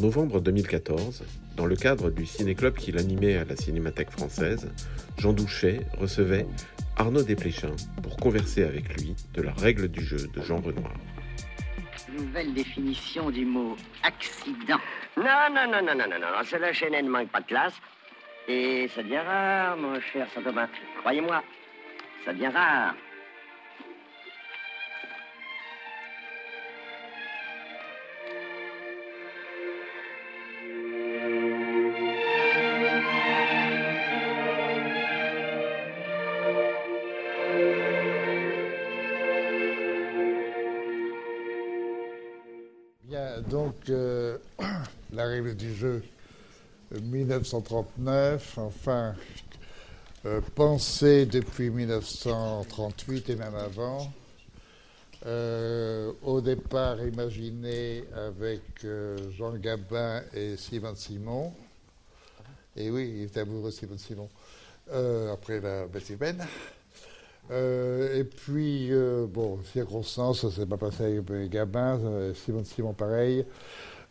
[0.00, 1.24] Novembre 2014,
[1.56, 4.72] dans le cadre du ciné-club qu'il animait à la Cinémathèque française,
[5.18, 6.46] Jean Douchet recevait
[6.96, 10.94] Arnaud Desplechin pour converser avec lui de la règle du jeu de Jean Renoir.
[12.16, 14.80] Nouvelle définition du mot accident.
[15.16, 17.74] Non, non, non, non, non, non, non, celle-là chez ne manque pas de classe.
[18.48, 20.68] Et ça devient rare, mon cher Saint-Thomas.
[21.00, 21.42] Croyez-moi,
[22.24, 22.94] ça devient rare.
[45.12, 46.02] la règle du jeu
[46.94, 49.14] euh, 1939, enfin
[50.26, 54.12] euh, pensée depuis 1938 et même avant.
[55.24, 61.54] Euh, au départ imaginé avec euh, Jean Gabin et Simon Simon.
[62.76, 64.28] Et oui, amoureux de Simon Simon.
[65.32, 66.44] Après la Bethibène.
[67.50, 71.98] Euh, et puis, euh, bon, circonstance, ça s'est pas passé avec Gabin,
[72.34, 73.44] Simon Simon pareil,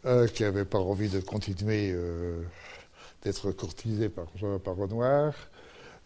[0.05, 2.41] euh, qui n'avait pas envie de continuer euh,
[3.23, 4.27] d'être courtisé par,
[4.63, 5.33] par Renoir.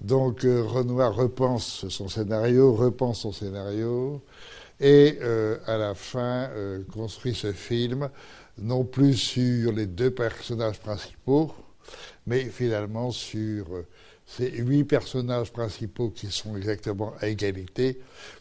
[0.02, 4.22] Donc Renoir repense son scénario, repense son scénario,
[4.80, 5.20] et
[5.66, 6.50] à la fin
[6.92, 8.10] construit ce film,
[8.58, 11.54] non plus sur les deux personnages principaux,
[12.26, 13.68] mais finalement sur
[14.42, 18.00] euh, ces huit personnages principaux qui sont exactement à égalité,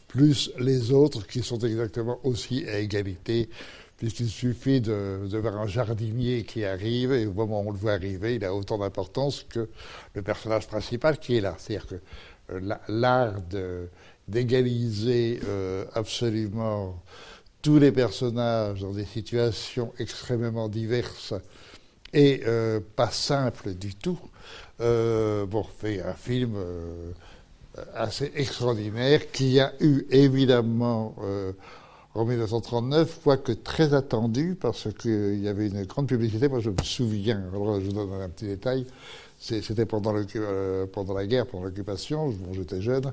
[0.08, 3.48] plus les autres qui sont exactement aussi à égalité,
[3.96, 7.92] puisqu'il suffit de, voir un jardinier qui arrive, et au moment où on le voit
[7.92, 9.68] arriver, il a autant d'importance que
[10.14, 11.56] le personnage principal qui est là.
[11.58, 11.94] C'est-à-dire que
[12.50, 13.34] euh, la- l'art
[14.28, 17.00] d'égaliser euh, absolument
[17.62, 21.34] tous les personnages dans des situations extrêmement diverses
[22.12, 24.18] et euh, pas simples du tout,
[24.82, 27.12] euh, bon, fait un film euh,
[27.94, 31.52] assez extraordinaire qui a eu évidemment euh,
[32.14, 36.48] en 1939, quoique très attendu parce qu'il y avait une grande publicité.
[36.48, 38.86] Moi, je me souviens, je vous donne un petit détail.
[39.38, 43.12] C'était pendant, euh, pendant la guerre, pendant l'occupation, j'étais jeune,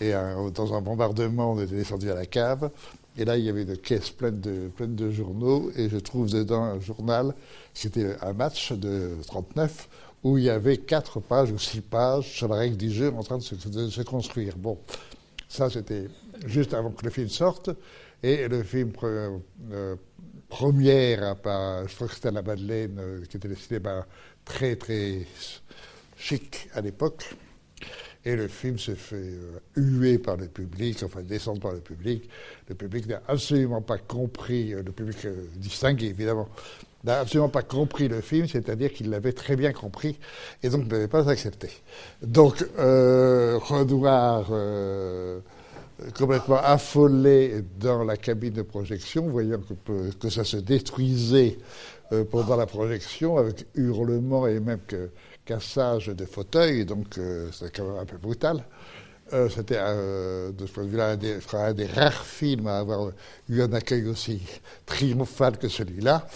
[0.00, 0.12] et
[0.54, 2.70] dans un bombardement, on était descendu à la cave,
[3.18, 6.62] et là, il y avait une caisse pleine de, de journaux, et je trouve dedans
[6.62, 7.34] un journal,
[7.74, 9.88] c'était un match de 39,
[10.26, 13.22] où il y avait quatre pages ou six pages sur la règle du jeu en
[13.22, 14.56] train de se, construire.
[14.56, 14.76] Bon,
[15.48, 16.08] ça, c'était
[16.46, 17.70] juste avant que le film sorte.
[18.24, 19.94] Et le film pre- euh,
[20.48, 24.04] première, à je crois que c'était la Madeleine, euh, qui était le cinéma
[24.44, 25.20] très, très
[26.16, 27.36] chic à l'époque.
[28.24, 32.28] Et le film se fait euh, huer par le public, enfin descendre par le public.
[32.68, 36.48] Le public n'a absolument pas compris, euh, le public euh, distingué évidemment,
[37.06, 40.18] n'a absolument pas compris le film, c'est-à-dire qu'il l'avait très bien compris
[40.62, 41.70] et donc ne l'avait pas accepté.
[42.22, 45.38] Donc, euh, Renoir, euh,
[46.18, 49.60] complètement affolé dans la cabine de projection, voyant
[50.20, 51.58] que, ça se détruisait
[52.12, 54.80] euh, pendant la projection, avec hurlements et même
[55.46, 58.64] cassage de fauteuils, donc euh, c'était quand même un peu brutal.
[59.32, 63.10] Euh, c'était euh, de ce point de vue-là un des, un rares films à avoir
[63.48, 64.40] eu un accueil aussi
[64.86, 66.28] triomphal que celui-là.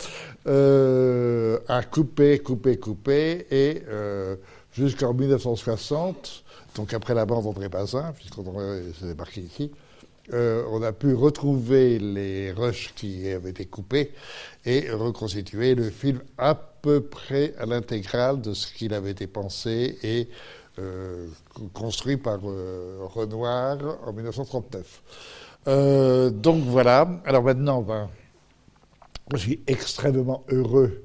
[0.49, 4.35] Euh, à couper, couper, couper, et euh,
[4.73, 6.43] jusqu'en 1960,
[6.75, 8.45] donc après la bande André Bazin, puisqu'on
[8.99, 9.71] s'est débarqué ici,
[10.33, 14.13] on a pu retrouver les rushs qui avaient été coupés
[14.65, 19.99] et reconstituer le film à peu près à l'intégrale de ce qu'il avait été pensé
[20.05, 20.29] et
[21.73, 25.03] construit par euh, Renoir en 1939.
[25.69, 27.09] Euh, donc voilà.
[27.25, 28.09] Alors maintenant, ben,
[29.33, 31.05] je suis extrêmement heureux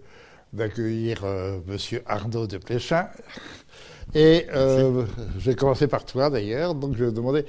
[0.53, 3.07] d'accueillir euh, Monsieur Arnaud de Pléchin.
[4.13, 5.06] Et euh,
[5.38, 6.73] je vais commencer par toi d'ailleurs.
[6.75, 7.45] Donc je vais demander,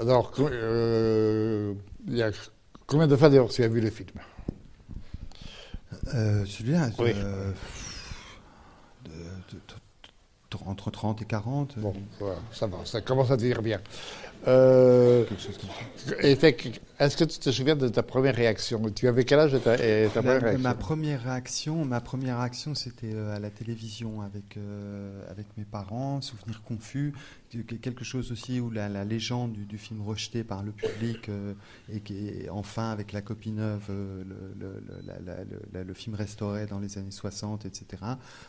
[0.00, 1.74] alors, euh,
[2.08, 2.30] il y a
[2.86, 4.08] combien de fois d'ailleurs tu as vu le film?
[6.14, 7.12] Euh, Celui-là Oui.
[7.14, 7.52] euh,
[9.04, 9.77] de- de- de-
[10.66, 11.78] entre 30 et 40.
[11.78, 13.80] Bon, voilà, ça va, ça commence à devenir bien.
[14.46, 15.24] Euh,
[16.22, 18.80] et Est-ce que tu te souviens de ta première réaction?
[18.90, 20.62] Tu avais quel âge et ta, et première réaction?
[20.62, 25.64] ma première réaction, ma première réaction, c'était euh, à la télévision avec euh, avec mes
[25.64, 27.12] parents, souvenir confus,
[27.52, 30.72] que- que- quelque chose aussi où la, la légende du, du film rejeté par le
[30.72, 31.52] public euh,
[31.92, 34.34] et qui est enfin avec la copie neuve, euh, le,
[34.66, 38.02] le- le- la- la- le- la- le film restauré dans les années 60, etc.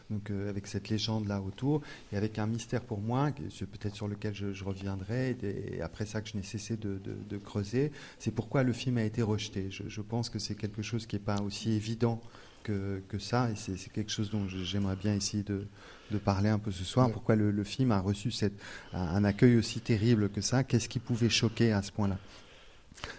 [0.10, 1.82] Donc euh, avec cette légende là autour
[2.12, 6.06] et avec un mystère pour moi, peut-être sur lequel je, je reviendrai, et, et après
[6.06, 9.22] ça que je n'ai cessé de, de- de creuser, c'est pourquoi le film a été
[9.22, 9.72] rejeté.
[9.72, 12.22] Je, je pense que c'est quelque chose qui n'est pas aussi évident
[12.64, 15.66] que, que ça, et c'est c'est quelque chose dont j'aimerais bien essayer de,
[16.12, 17.08] de parler un peu ce soir.
[17.08, 17.14] Ouais.
[17.14, 18.60] Pourquoi le, le film a reçu cette,
[18.92, 20.64] un accueil aussi terrible que ça?
[20.64, 22.20] Qu'est-ce qui pouvait choquer à ce point-là?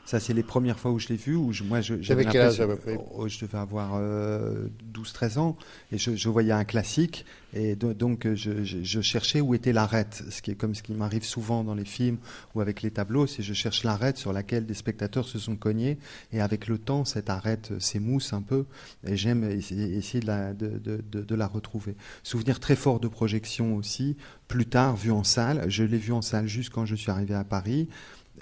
[0.05, 2.41] Ça, c'est les premières fois où je l'ai vu, où je, moi, je, j'avais quel
[2.43, 3.07] âge, l'impression- à peu près?
[3.15, 5.57] Oh, je devais avoir euh, 12-13 ans,
[5.93, 7.25] et je, je voyais un classique,
[7.55, 10.75] et do- donc euh, je, je- je cherchais où était l'arête, ce qui est comme
[10.75, 12.19] ce qui m'arrive souvent dans les films
[12.55, 15.99] ou avec les tableaux, c'est je cherche l'arête sur laquelle des spectateurs se sont cognés,
[16.33, 18.65] et avec le temps, cette arête euh, s'émousse un peu,
[19.07, 21.95] et j'aime essayer, essayer de, la, de- de la retrouver.
[22.23, 24.17] Souvenir très fort de projection aussi,
[24.49, 27.35] plus tard, vu en salle, je l'ai vu en salle juste quand je suis arrivé
[27.35, 27.89] à Paris,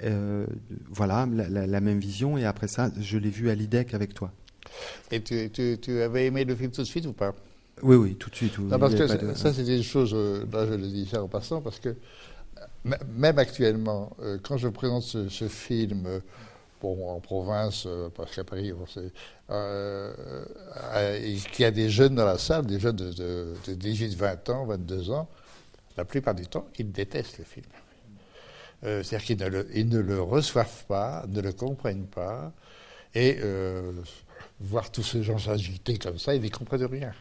[0.04, 0.46] euh,
[0.88, 4.14] voilà, la, la- la même vision, et après ça, je l'ai vu à l'IDEC avec
[4.14, 4.32] toi.
[5.10, 7.34] Et tu, tu- tu avais aimé le film tout de suite ou pas?
[7.82, 8.58] Oui, oui, tout de suite.
[8.58, 11.22] oui, Non, parce que de- ça, c'était une chose, euh, là je le dis ça
[11.22, 11.94] en passant, parce que
[13.08, 16.20] même actuellement, euh, quand je présente ce, ce film,
[16.80, 18.72] bon, en province, parce qu'à Paris,
[19.50, 20.12] euh,
[21.52, 24.48] qu'il y a des jeunes dans la salle, des jeunes de, de, de 18, 20
[24.50, 25.28] ans, 22 ans,
[25.96, 27.66] la plupart du temps, ils détestent le film.
[28.84, 32.52] Euh, C'est-à-dire qu'ils ne, le- ils ne le reçoivent pas, ne le comprennent pas,
[33.14, 33.92] et euh,
[34.60, 37.12] voir tous ces gens s'agiter comme ça, ils n'y comprennent rien.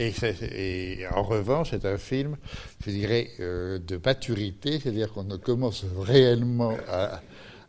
[0.00, 2.36] Et, en revanche, c'est un film,
[2.84, 7.22] je dirais, euh, de maturité, c'est-à-dire qu'on ne commence réellement à,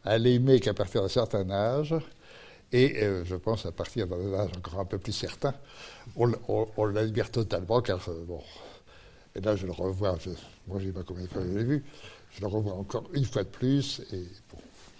[0.04, 1.96] à l'aimer qu'à partir d'un certain âge.
[2.72, 5.54] Et je pense à partir d'un âge encore un peu plus certain,
[6.16, 8.42] on, on, l'admire totalement, car bon.
[9.36, 10.18] Et là, je le revois,
[10.68, 11.84] moi je ne sais pas combien de fois je l'ai vu,
[12.36, 14.60] je le revois encore une fois de plus, et bon,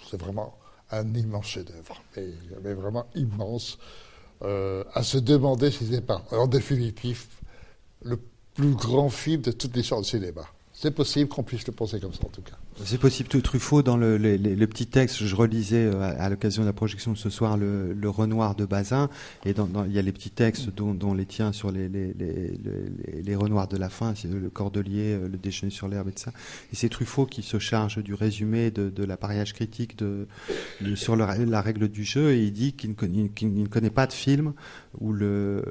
[0.10, 0.56] c'est vraiment
[0.92, 2.28] un immense chef-d'œuvre, mais,
[2.64, 3.78] mais vraiment immense,
[4.44, 7.26] euh, à se demander si c'est pas, en définitive,
[8.04, 8.20] le
[8.54, 10.44] plus grand film de toute l'histoire du cinéma.
[10.74, 12.58] C'est possible qu'on puisse le penser comme ça, en tout cas.
[12.86, 13.30] C'est possible.
[13.30, 16.64] Tout Truffaut, dans le, le- le- le petit texte, je relisais euh, à, à l'occasion
[16.64, 19.10] de la projection de ce soir le, Renoir de Bazin,
[19.46, 21.88] et dans, dans- il y a les petits textes dont, dont les tiens sur les,
[21.88, 26.10] les, les, les- les Renoirs de la fin, le Cordelier, euh, le déjeuner sur l'herbe
[26.10, 26.32] et tout ça.
[26.72, 30.28] Et c'est Truffaut qui se charge du résumé de, de l'appareillage critique de,
[30.82, 33.90] de- sur la règle du jeu, et il dit qu'il ne, connaît- qu'il ne connaît
[33.92, 34.54] pas de film
[35.00, 35.64] où le,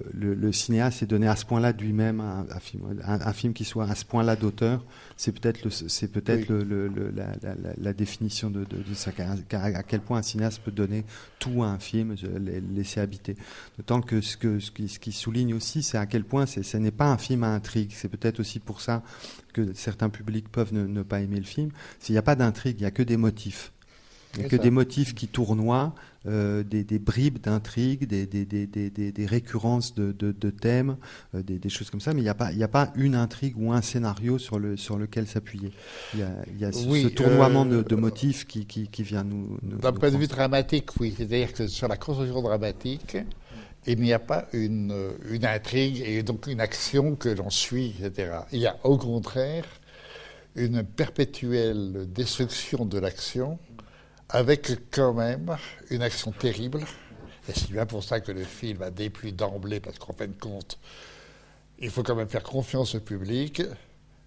[0.52, 3.84] cinéaste s'est donné à ce point-là de lui-même un, film, un, un film qui soit
[3.90, 4.84] à ce point-là d'auteur.
[5.16, 6.64] C'est peut-être le, c'est peut-être Oui.
[6.68, 9.10] le, la, définition de, de, de ça,
[9.50, 11.04] à quel point un cinéaste peut donner
[11.38, 13.36] tout à un film, le laisser habiter.
[13.76, 17.10] D'autant que ce, que ce, qui, souligne aussi, c'est à quel point ce n'est pas
[17.10, 17.90] un film à intrigue.
[17.94, 19.02] C'est peut-être aussi pour ça
[19.52, 21.70] que certains publics peuvent ne, ne pas aimer le film.
[21.98, 23.72] S'il n'y a pas d'intrigue, il n'y a que des motifs.
[24.34, 24.62] Il n'y a que ça.
[24.62, 25.94] des motifs qui tournoient,
[26.26, 30.96] euh, des, des bribes d'intrigue, des, récurrences de, de, de thèmes,
[31.34, 33.14] euh, des, choses comme ça, mais il n'y a, pas- il n'y a pas une
[33.14, 35.72] intrigue ou un scénario sur, le, sur lequel s'appuyer.
[36.14, 38.66] Il y a, il y a ce, Oui, ce tournoiement euh, de, de motifs qui,
[38.66, 39.58] qui, qui vient nous.
[39.62, 41.12] D'un point de vue dramatique, oui.
[41.16, 43.16] C'est-à-dire que sur la construction dramatique,
[43.86, 44.94] il n'y a pas une,
[45.28, 48.30] une intrigue et donc une action que l'on suit, etc.
[48.52, 49.64] Il y a au contraire
[50.54, 53.58] une perpétuelle destruction de l'action
[54.32, 55.56] avec quand même
[55.90, 56.80] une action terrible.
[57.48, 60.38] Et c'est bien pour ça que le film a déplu d'emblée, parce qu'en fin de
[60.38, 60.78] compte,
[61.78, 63.62] il faut quand même faire confiance au public,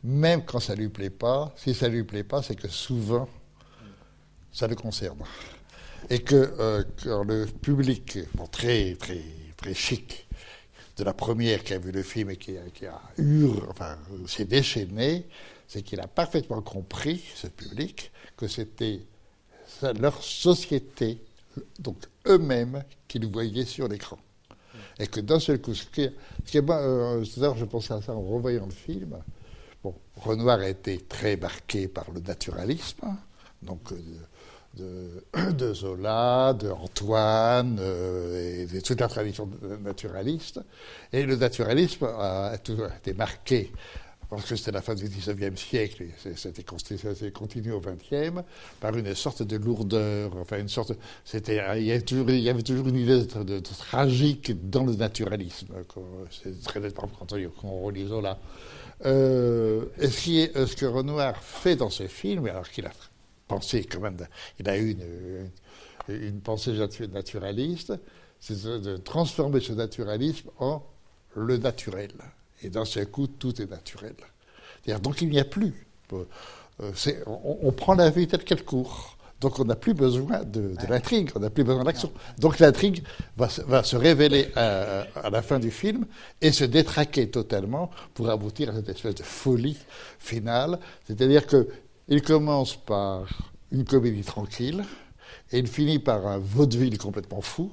[0.03, 1.53] même quand ça lui plaît pas.
[1.57, 3.27] Si ça lui plaît pas, c'est que souvent,
[4.51, 5.23] ça le concerne.
[6.09, 8.19] Et que euh, quand le public,
[8.51, 9.21] très, très,
[9.57, 10.27] très chic,
[10.97, 13.01] de la première qui a vu le film et qui a,
[13.69, 13.97] enfin,
[14.27, 15.27] s'est déchaîné,
[15.67, 19.01] c'est qu'il a parfaitement compris, ce public, que c'était
[19.99, 21.19] leur société,
[21.79, 24.17] donc eux-mêmes, qu'ils voyaient sur l'écran.
[24.99, 26.09] Et que d'un seul coup, ce qui
[26.45, 29.17] ce est moi, euh, je pensais à ça en revoyant le film.
[29.83, 33.17] Bon, Renoir a été très marqué par le naturalisme, hein,
[33.61, 33.97] donc euh,
[34.75, 39.49] de, de Zola, de Antoine, euh, et de toute la tradition
[39.83, 40.61] naturaliste.
[41.11, 43.71] Et le naturalisme a toujours été marqué
[44.29, 46.63] parce que c'était la fin du XIXe siècle, et c'était
[47.31, 48.41] continué au XXe,
[48.79, 53.25] par une sorte de lourdeur, enfin une sorte, c'était, il y avait toujours, une idée
[53.25, 55.67] de, tragique dans le naturalisme.
[56.31, 58.39] C'est très quand on relit Zola.
[59.05, 62.91] Euh, ce, ce que Renoir fait dans ce film, alors qu'il a
[63.47, 64.17] pensé quand même,
[64.59, 65.51] il a eu une,
[66.09, 67.93] une, une pensée natu- naturaliste,
[68.39, 70.83] c'est de transformer ce naturalisme en
[71.35, 72.11] le naturel.
[72.63, 74.15] Et d'un seul coup, tout est naturel.
[75.01, 75.73] Donc il n'y a plus.
[76.13, 76.23] euh,
[77.25, 79.17] on, on prend la vie telle qu'elle court.
[79.41, 82.11] Donc on n'a plus besoin de, de l'intrigue, on n'a plus besoin d'action.
[82.39, 83.03] Donc l'intrigue
[83.35, 86.05] va, se- va se révéler à, à la fin du film
[86.41, 89.77] et se détraquer totalement pour aboutir à cette espèce de folie
[90.19, 90.79] finale.
[91.05, 91.67] C'est-à-dire que
[92.07, 93.27] il commence par
[93.71, 94.83] une comédie tranquille
[95.51, 97.71] et il finit par un vaudeville complètement fou.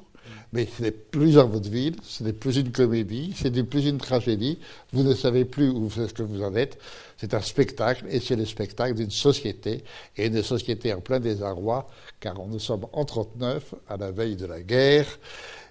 [0.52, 3.96] Mais ce n'est plus un vaudeville, ce n'est plus une comédie, ce n'est plus une
[3.96, 4.58] tragédie.
[4.92, 6.78] Vous ne savez plus où est-ce que vous en êtes.
[7.16, 9.82] C'est un spectacle, et c'est le spectacle d'une société,
[10.16, 11.88] et une société en plein désarroi,
[12.20, 15.06] car nous sommes en 39, à la veille de la guerre,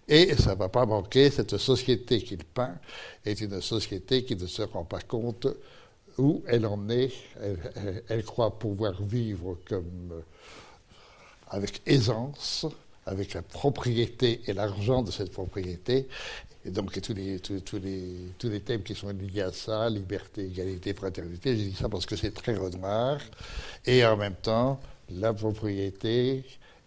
[0.07, 2.75] et ça ne va pas manquer, cette société qu'il peint
[3.23, 5.45] est une société qui ne se rend pas compte
[6.17, 7.11] où elle en est.
[7.39, 10.21] Elle, elle- elle croit pouvoir vivre comme euh,
[11.49, 12.65] avec aisance,
[13.05, 16.07] avec la propriété et l'argent de cette propriété.
[16.65, 20.45] Et donc, tous, les, tous, les, tous les thèmes qui sont liés à ça, liberté,
[20.45, 23.19] égalité, fraternité, j'ai dit ça parce que c'est très Renoir.
[23.85, 24.79] Et en même temps,
[25.09, 26.43] la propriété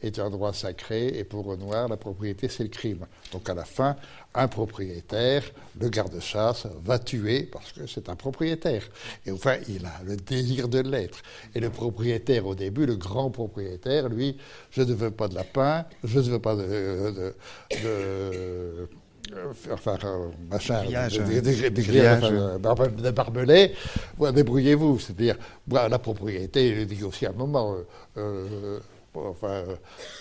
[0.07, 3.07] est un droit sacré, et pour Renoir, la propriété, c'est le crime.
[3.33, 3.97] Donc, à la fin,
[4.35, 5.43] un propriétaire,
[5.81, 8.83] le garde-chasse, va tuer parce que c'est un propriétaire.
[9.27, 11.19] Et enfin, il a le désir de l'être.
[11.55, 14.37] Et le propriétaire, au début, le grand propriétaire, lui,
[14.71, 16.63] je ne veux pas de lapin, je ne veux pas de.
[16.63, 17.35] de-
[17.83, 18.89] de-
[19.33, 21.41] euh, enfin, euh, machin, Grillage, de- de- hein.
[21.41, 22.25] de- de- de- Grillage.
[22.25, 23.73] enfin, euh, barbe- de barbelés,
[24.35, 24.99] débrouillez-vous.
[24.99, 25.37] C'est-à-dire,
[25.71, 27.75] la propriété, je dis aussi à un moment,
[28.19, 28.79] euh,
[29.15, 29.65] enfin,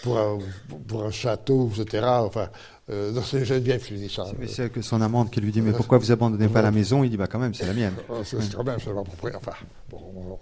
[0.03, 0.39] pour un,
[0.87, 2.05] pour un château, etc.
[2.07, 2.49] Enfin,
[2.89, 4.25] euh, c'est dit ça.
[4.39, 7.03] Mais c'est que son amante qui lui dit Mais pourquoi vous abandonnez pas la maison?
[7.03, 7.95] Il dit Bah, quand même, c'est la mienne.
[8.09, 9.39] Oh, c'est quand même seulement propriétaire.
[9.41, 9.57] Enfin,
[9.89, 10.39] bon, bon.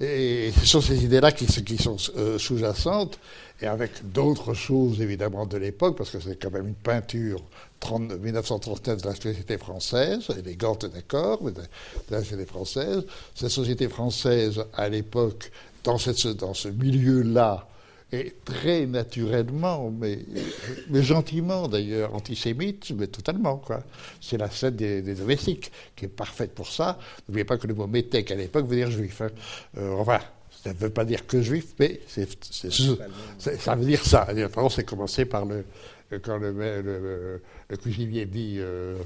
[0.00, 3.18] Et ce sont ces idées-là qui, qui sont euh, sous-jacentes,
[3.62, 7.40] et avec d'autres choses évidemment de l'époque, parce que c'est quand même une peinture
[7.78, 11.66] 30, 1939 de la société française, élégante d'accord, mais de, de
[12.10, 13.04] la société française.
[13.36, 15.52] Cette société française, à l'époque,
[15.84, 15.98] dans,
[16.54, 17.68] ce milieu-là,
[18.12, 20.20] est très naturellement, mais,
[21.02, 23.60] gentiment d'ailleurs, antisémite, mais totalement.
[24.20, 26.98] C'est la scène des, domestiques qui est parfaite pour ça.
[27.28, 29.20] N'oubliez pas que le mot métèque à l'époque veut dire juif.
[29.20, 29.30] hein.
[29.78, 34.28] Euh, enfin, ça ne veut pas dire que juif, mais ça veut dire ça.
[34.34, 35.64] Et c'est commencé par le,
[36.22, 37.40] quand le,
[37.76, 38.56] cuisinier dit.
[38.58, 38.96] euh,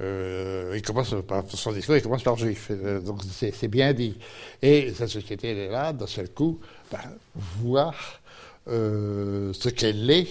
[0.00, 2.68] il commence par son discours, il commence par juif.
[2.70, 4.16] Euh, donc c'est bien dit.
[4.62, 6.98] Et cette société, elle est là, d'un seul coup, ben,
[7.34, 8.20] voir
[8.68, 10.28] euh, ce qu'elle est,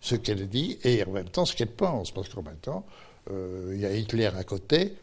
[0.00, 2.10] ce qu'elle dit, et en même temps ce qu'elle pense.
[2.10, 2.84] Parce qu'en même temps,
[3.30, 4.94] euh, il y a Hitler à côté,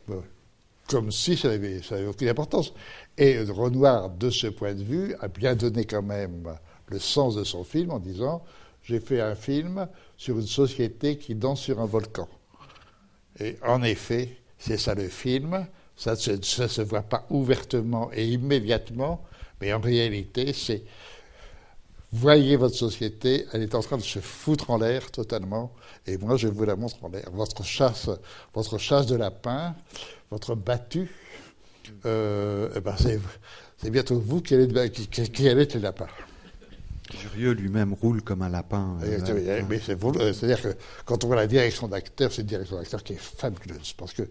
[0.88, 2.74] comme si ça n'avait aucune importance.
[3.18, 6.48] Et Renoir, de ce point de vue, a bien donné quand même
[6.88, 8.44] le sens de son film en disant
[8.84, 12.30] j'ai fait un film sur une société qui danse sur un volcan.
[13.39, 15.65] Et en effet, c'est ça le film.
[15.96, 19.24] Ça ne se, voit pas ouvertement et immédiatement,
[19.60, 20.84] mais en réalité, c'est
[22.12, 25.72] voyez votre société, elle est en train de se foutre en l'air totalement,
[26.06, 27.29] et moi je vous la montre en l'air.
[27.34, 28.10] Votre chasse,
[28.53, 29.75] votre chasse de lapin,
[30.32, 31.12] votre battu,
[32.06, 36.08] euh, eh ben c'est, bientôt vous qui allez, qui- qui allez être les lapins.
[37.16, 38.98] Jurieux lui-même roule comme un lapin.
[39.04, 40.70] Euh, euh, mais euh, c'est-à-dire que
[41.06, 44.24] quand on voit la direction d'acteur, c'est une direction d'acteur qui est fabuleuse, parce que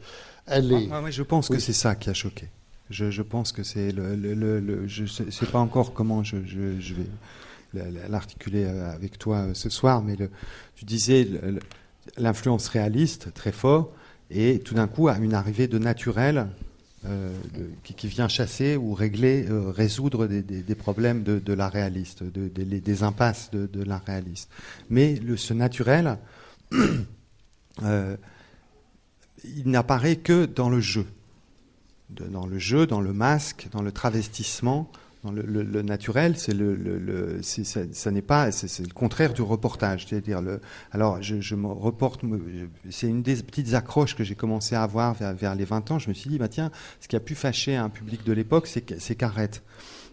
[0.46, 0.88] elle est.
[0.92, 1.56] Ah, ouais, je pense Oui.
[1.56, 2.48] que c'est ça qui a choqué.
[2.90, 6.22] Je, je pense que c'est le, le, le- le- je sais, sais pas encore comment
[6.22, 7.06] je, je, je vais
[7.74, 10.16] la- l'articuler avec toi ce soir, mais
[10.76, 11.28] tu disais
[12.16, 13.92] l'influence réaliste très fort
[14.30, 16.46] et tout d'un coup une arrivée de naturel
[17.08, 17.32] euh,
[17.84, 23.50] qui, vient chasser ou régler, euh, résoudre des, problèmes de, de la réaliste, des impasses
[23.52, 24.50] de, de la réaliste.
[24.90, 26.18] Mais ce naturel,
[27.82, 28.16] euh,
[29.44, 31.06] il n'apparaît que dans le jeu.
[32.10, 34.90] Dans le jeu, dans le masque, dans le travestissement,
[35.32, 36.98] le, naturel, c'est le, le-
[38.10, 40.06] n'est pas, c'est le contraire du reportage.
[40.06, 40.40] C'est-à-dire
[40.92, 42.22] alors je, me reporte,
[42.90, 45.98] c'est une des petites accroches que j'ai commencé à avoir vers, les 20 ans.
[45.98, 48.66] Je me suis dit, bah tiens, ce qui a pu fâcher un public de l'époque,
[48.66, 49.62] c'est que- c'est qu'arrête.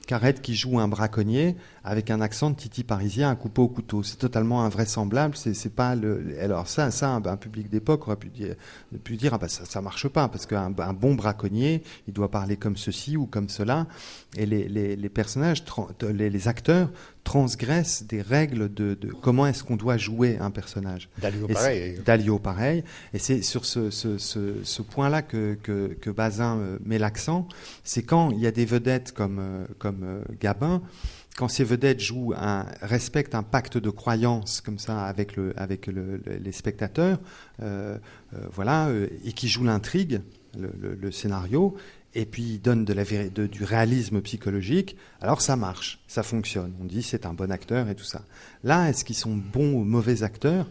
[0.06, 4.04] qu'Arrête qui joue un braconnier avec un accent de titi parisien, un couteau au couteau.
[4.04, 5.36] C'est totalement invraisemblable.
[5.36, 6.36] C'est, c'est pas le.
[6.42, 8.56] Alors ça, ça, un, public d'époque aurait pu dire,
[9.04, 12.30] pu dire ah bah ça, ça marche pas parce qu'un un bon braconnier, il doit
[12.32, 13.88] parler comme ceci ou comme cela.
[14.36, 15.64] Et les, les, les personnages,
[16.02, 16.90] les, les acteurs
[17.24, 21.10] transgressent des règles de, de comment est-ce qu'on doit jouer un personnage.
[21.20, 22.00] Dalio, Et pareil.
[22.06, 22.84] Dalio, pareil.
[23.14, 27.48] Et c'est sur ce, ce, ce, ce point-là que, que, que Bazin euh, met l'accent.
[27.84, 30.82] C'est quand il y a des vedettes comme, euh, comme euh, Gabin,
[31.38, 35.88] quand ces vedettes jouent un, respectent un pacte de croyance comme ça avec, le, avec
[35.88, 37.20] le, le- les spectateurs,
[37.62, 37.98] euh,
[38.36, 38.90] euh, voilà,
[39.26, 40.22] et qui jouent l'intrigue,
[40.60, 41.76] le, le- le scénario,
[42.16, 46.74] et puis véri- de- du réalisme psychologique, alors ça marche, ça fonctionne.
[46.82, 48.24] On dit c'est un bon acteur et tout ça.
[48.64, 50.68] Là, est-ce qu'ils sont bons ou mauvais acteurs?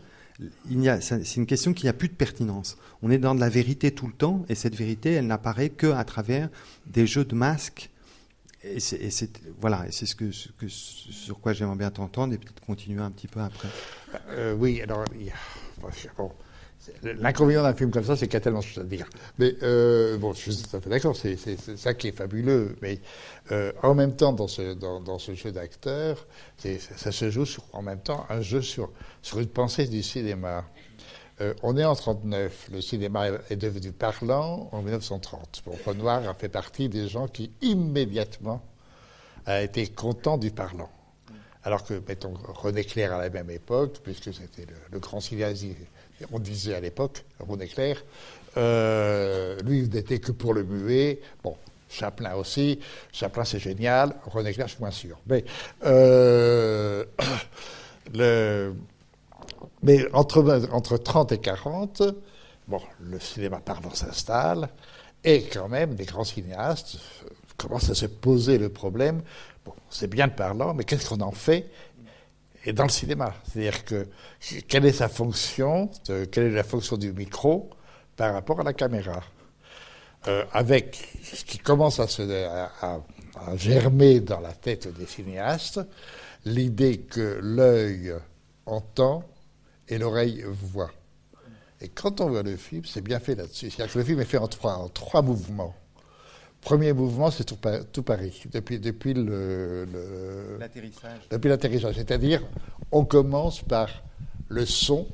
[0.70, 2.76] Il c'est une question qui n'a plus de pertinence.
[3.02, 5.88] On est dans de la vérité tout le temps, et cette vérité, elle n'apparaît que
[5.88, 6.48] à travers
[6.86, 7.90] des jeux de masques.
[8.64, 10.14] Et c'est, voilà, c'est ce
[10.68, 13.68] sur quoi j'aimerais bien t'entendre, et peut-être continuer un petit peu après.
[14.30, 15.32] Euh, oui, alors, il
[17.02, 19.06] l'inconvénient d'un film comme ça, c'est qu'il y a tellement de choses à dire.
[19.38, 21.36] Mais euh, bon, je suis tout à fait d'accord, c'est,
[21.76, 22.76] ça qui est fabuleux.
[22.82, 23.00] Mais
[23.50, 26.26] euh, en même temps, dans ce, jeu d'acteur,
[26.96, 28.90] ça se joue en même temps un jeu sur,
[29.36, 30.64] une pensée du cinéma.
[31.40, 35.62] Euh, on est en 39, le cinéma est devenu parlant en 1930.
[35.64, 38.62] Bon, Renoir a fait partie des gens qui immédiatement
[39.46, 40.90] a été content du parlant.
[41.64, 45.64] Alors que, mettons, René Clair à la même époque, puisque c'était le, le grand cinéaste,
[46.32, 48.02] on disait à l'époque, René Clair,
[48.56, 51.20] euh, lui, il n'était que pour le muet.
[51.42, 51.56] Bon,
[51.88, 52.78] Chaplin aussi.
[53.12, 54.14] Chaplin, c'est génial.
[54.26, 55.18] René Clair, je suis moins sûr.
[55.26, 55.44] Mais,
[55.84, 57.04] euh,
[60.12, 62.02] entre, entre 30 et 40,
[62.68, 64.68] bon, le cinéma parlant s'installe,
[65.24, 66.98] et quand même, des grands cinéastes
[67.56, 69.22] commencent à se poser le problème.
[69.64, 71.70] Bon, c'est bien parlant, mais qu'est-ce qu'on en fait?
[72.64, 74.06] Et dans le cinéma, c'est-à-dire que
[74.68, 77.70] quelle est sa fonction, de- quelle est la fonction du micro
[78.16, 79.22] par rapport à la caméra?
[80.28, 82.22] Euh, Avec ce qui commence à, se,
[83.56, 85.80] germer dans la tête des cinéastes,
[86.44, 88.14] l'idée que l'œil
[88.66, 89.24] entend
[89.88, 90.92] et l'oreille voit.
[91.80, 93.70] Et quand on voit le film, c'est bien fait là-dessus.
[93.70, 95.74] C'est-à-dire que le film est fait en trois mouvements.
[96.62, 101.20] Premier mouvement, c'est tout, Pa- tout Paris, depuis, depuis le- le, L'atterrissage.
[101.30, 101.96] depuis l'atterrissage.
[101.96, 102.40] C'est-à-dire,
[102.92, 103.88] on commence par
[104.48, 105.08] le son,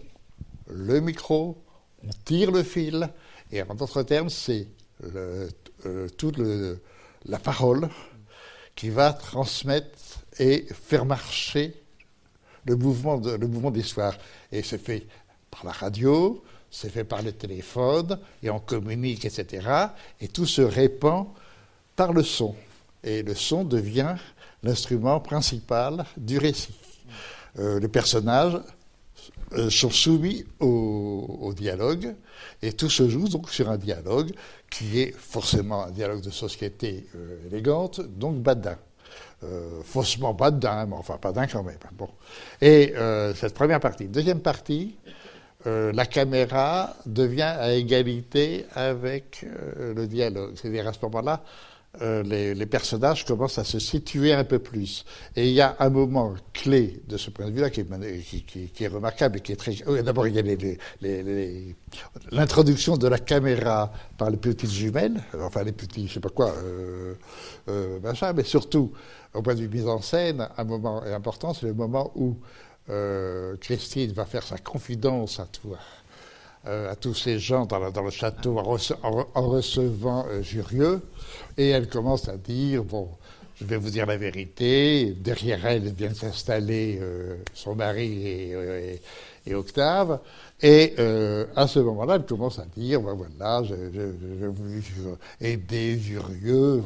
[0.71, 1.57] le micro,
[2.05, 3.09] on tire le fil,
[3.51, 4.69] et en d'autres termes, c'est
[5.03, 5.49] le,
[5.87, 6.81] euh, toute le-
[7.25, 7.89] la parole
[8.75, 9.89] qui va transmettre
[10.39, 11.75] et faire marcher
[12.67, 14.17] le mouvement de, le mouvement d'histoire.
[14.53, 15.07] Et c'est fait
[15.51, 19.67] par la radio, c'est fait par le téléphone, et on communique, etc.
[20.21, 21.29] Et tout se répand
[21.97, 22.55] par le son.
[23.03, 24.17] Et le son devient
[24.63, 26.75] l'instrument principal du récit.
[27.59, 28.59] Euh, les personnages
[29.53, 32.15] euh, sont soumis au, dialogue,
[32.63, 34.33] et tout se joue donc sur un dialogue
[34.71, 38.77] qui est forcément un dialogue de société euh, élégante, donc badin.
[39.85, 41.79] Faussement badin, mais enfin badin quand même.
[41.93, 42.09] Bon.
[42.61, 42.93] Et
[43.37, 44.09] cette première partie.
[44.09, 44.97] Deuxième partie,
[45.67, 50.55] euh, la caméra devient à égalité avec euh, le dialogue.
[50.57, 51.43] C'est-à-dire à ce moment-là,
[52.03, 55.05] euh, les, personnages commencent à se situer un peu plus.
[55.35, 59.39] Et il y a un moment clé de ce point de vue-là qui, est- remarquable
[59.39, 59.75] et qui est très.
[60.03, 60.43] D'abord, il y a
[62.31, 66.53] l'introduction de la caméra par les petites jumelles, enfin les petits, je sais pas quoi,
[66.63, 67.15] euh,
[67.69, 68.93] euh, machin, mais surtout,
[69.35, 72.37] au point de vue mise en scène, un moment important, c'est le moment où
[72.91, 75.49] euh, Christine va faire sa confidence à
[76.67, 80.43] euh, à tous ces gens dans, le château en, rece- en re- en recevant euh,
[80.43, 81.01] Jurieux,
[81.57, 83.09] et elle commence à dire bon,
[83.57, 85.15] je vais vous dire la vérité.
[85.19, 88.53] Derrière elle vient s'installer euh, son mari
[89.47, 90.21] et, Octave,
[90.61, 90.95] et
[91.57, 94.01] à ce moment-là, elle commence à dire ben voilà, je, je,
[94.41, 94.83] je, voulais
[95.41, 96.83] aider Jurieux,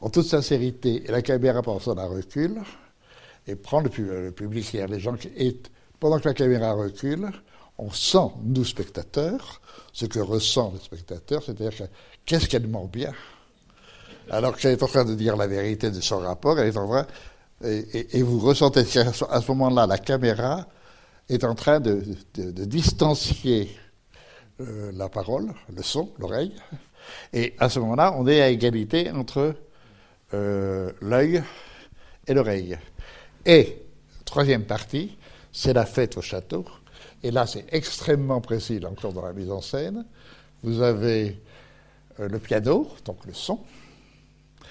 [0.00, 1.02] en toute sincérité.
[1.08, 2.62] La caméra pendant ça la recule
[3.46, 5.28] et prend le, pub- le public, c'est-à-dire les gens qui.
[5.36, 5.56] Et
[5.98, 7.30] pendant que la caméra recule,
[7.78, 9.60] on sent, nous spectateurs,
[9.92, 11.84] ce que ressent le spectateur, c'est-à-dire que
[12.24, 13.12] qu'est-ce qu'elle ment bien?
[14.30, 16.88] Alors qu'elle est en train de dire la vérité de son rapport, elle est en
[16.88, 17.06] train.
[17.62, 20.66] Et, vous ressentez qu'à ce moment-là, la caméra
[21.28, 22.02] est en train de
[22.64, 23.70] distancier
[24.60, 26.54] euh, la parole, le son, l'oreille.
[27.32, 29.54] Et à ce moment-là, on est à égalité entre
[30.34, 31.42] euh, l'œil
[32.26, 32.76] et l'oreille.
[33.46, 33.82] Et,
[34.24, 35.16] troisième partie,
[35.52, 36.64] c'est la fête au château.
[37.22, 40.04] Et là, c'est extrêmement précis, encore dans la mise en scène.
[40.62, 41.40] Vous avez
[42.18, 43.60] euh, le piano, donc le son,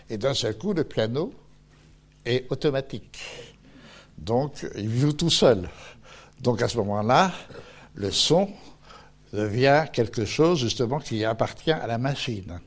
[0.09, 1.33] et d'un seul coup, le piano
[2.25, 3.19] est automatique.
[4.17, 5.69] Donc, il joue tout seul.
[6.41, 7.31] Donc, à ce moment-là,
[7.95, 8.49] le son
[9.33, 12.59] devient quelque chose, justement, qui appartient à la machine.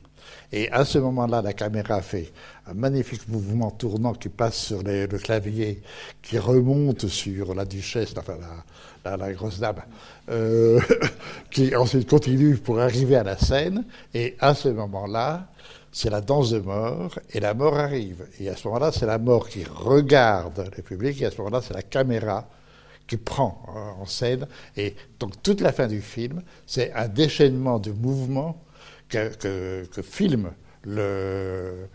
[0.55, 2.31] Et à ce moment-là, la caméra fait
[2.67, 5.81] un magnifique mouvement tournant qui passe sur le clavier,
[6.21, 9.81] qui remonte sur la duchesse, enfin la, la- la grosse dame,
[10.29, 10.79] euh,
[11.51, 13.83] qui ensuite continue pour arriver à la scène.
[14.13, 15.47] Et à ce moment-là,
[15.91, 18.25] c'est la danse de mort, et la mort arrive.
[18.39, 21.61] Et à ce moment-là, c'est la mort qui regarde le public, et à ce moment-là,
[21.61, 22.47] c'est la caméra
[23.07, 24.47] qui prend euh, en scène.
[24.77, 28.61] Et donc toute la fin du film, c'est un déchaînement de mouvements
[29.13, 30.51] que, que- que filme
[30.85, 31.87] le,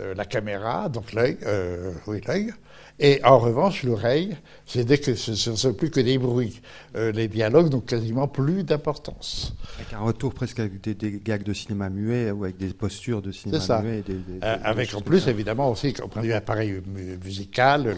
[0.00, 2.52] euh, la caméra, donc l'œil, euh, oui l'œil.
[3.00, 6.60] Et en revanche, l'oreille, c'est dès que ce ne sont plus que des bruits.
[6.94, 9.54] Euh, les dialogues n'ont quasiment plus d'importance.
[9.78, 13.20] Avec un retour presque avec des, des gags de cinéma muet ou avec des postures
[13.22, 13.82] de cinéma C'est ça.
[13.82, 14.02] muet.
[14.02, 17.96] des- des- Euh, avec en plus, évidemment, aussi, au point de vue appareil mu- musical,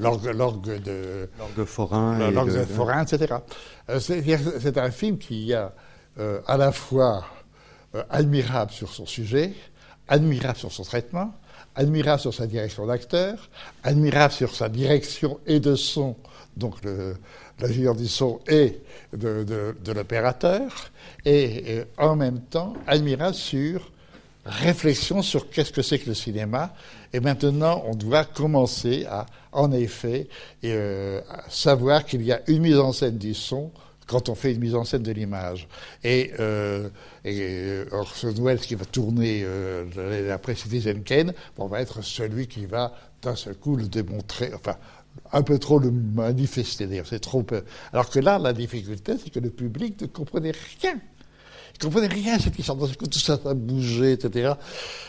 [0.00, 2.30] l'orgue de, L'orgue forain.
[2.30, 3.34] l'orgue forain, etc.
[3.98, 5.72] C'est un film qui a
[6.46, 7.24] à la fois
[8.10, 9.52] admirable sur son sujet,
[10.08, 11.32] admirable sur son traitement,
[11.74, 13.48] admirable sur sa direction d'acteur,
[13.82, 16.16] admirable sur sa direction et de son,
[16.56, 16.76] donc
[17.60, 18.80] l'ingénieur du son et
[19.12, 20.90] de, de- l'opérateur,
[21.24, 23.90] et, euh, en même temps admirable sur
[24.44, 26.74] réflexion sur qu'est-ce que c'est que le cinéma.
[27.12, 30.28] Et maintenant, on doit commencer à, en effet,
[30.64, 33.70] euh, à savoir qu'il y a une mise en scène du son
[34.06, 35.68] quand on fait une mise en scène de l'image.
[36.02, 36.88] Et, euh,
[37.24, 42.46] et euh, Orson Welles qui va tourner euh, après Citizen Kane, on va être celui
[42.46, 44.76] qui va d'un seul coup le démontrer, enfin
[45.32, 46.86] un peu trop le manifester.
[46.86, 47.64] D'ailleurs, c'est trop peu.
[47.92, 50.98] Alors que là, la difficulté, c'est que le public ne comprenait rien.
[51.74, 52.78] Il comprenait rien à cette histoire.
[52.86, 54.52] Seul coup, tout ça, ça bougeait, etc.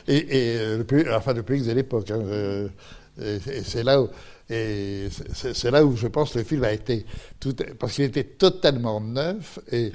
[0.07, 2.11] Et, euh, le public, enfin, le public de l'époque.
[2.11, 2.69] hein, euh,
[3.19, 4.09] et c'est là où,
[4.49, 7.05] et c'est- là où je pense que le film a été
[7.39, 9.91] tout, parce qu'il était totalement neuf et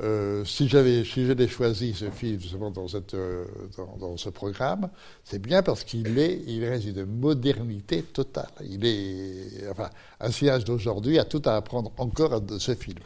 [0.00, 3.44] euh, si j'avais, si choisi ce film justement dans, cette, euh,
[3.76, 4.88] dans, dans ce programme,
[5.22, 8.50] c'est bien parce qu'il est, il reste une modernité totale.
[8.68, 12.98] Il est, enfin, un cinéaste d'aujourd'hui a tout à apprendre encore de ce film.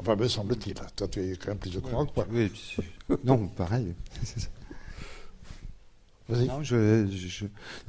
[0.00, 0.74] Enfin, me semble-t-il.
[0.96, 2.26] Toi, tu es quand même plus au courant que moi.
[2.32, 2.50] Oui,
[3.22, 3.94] non, pareil.
[6.30, 6.62] Non,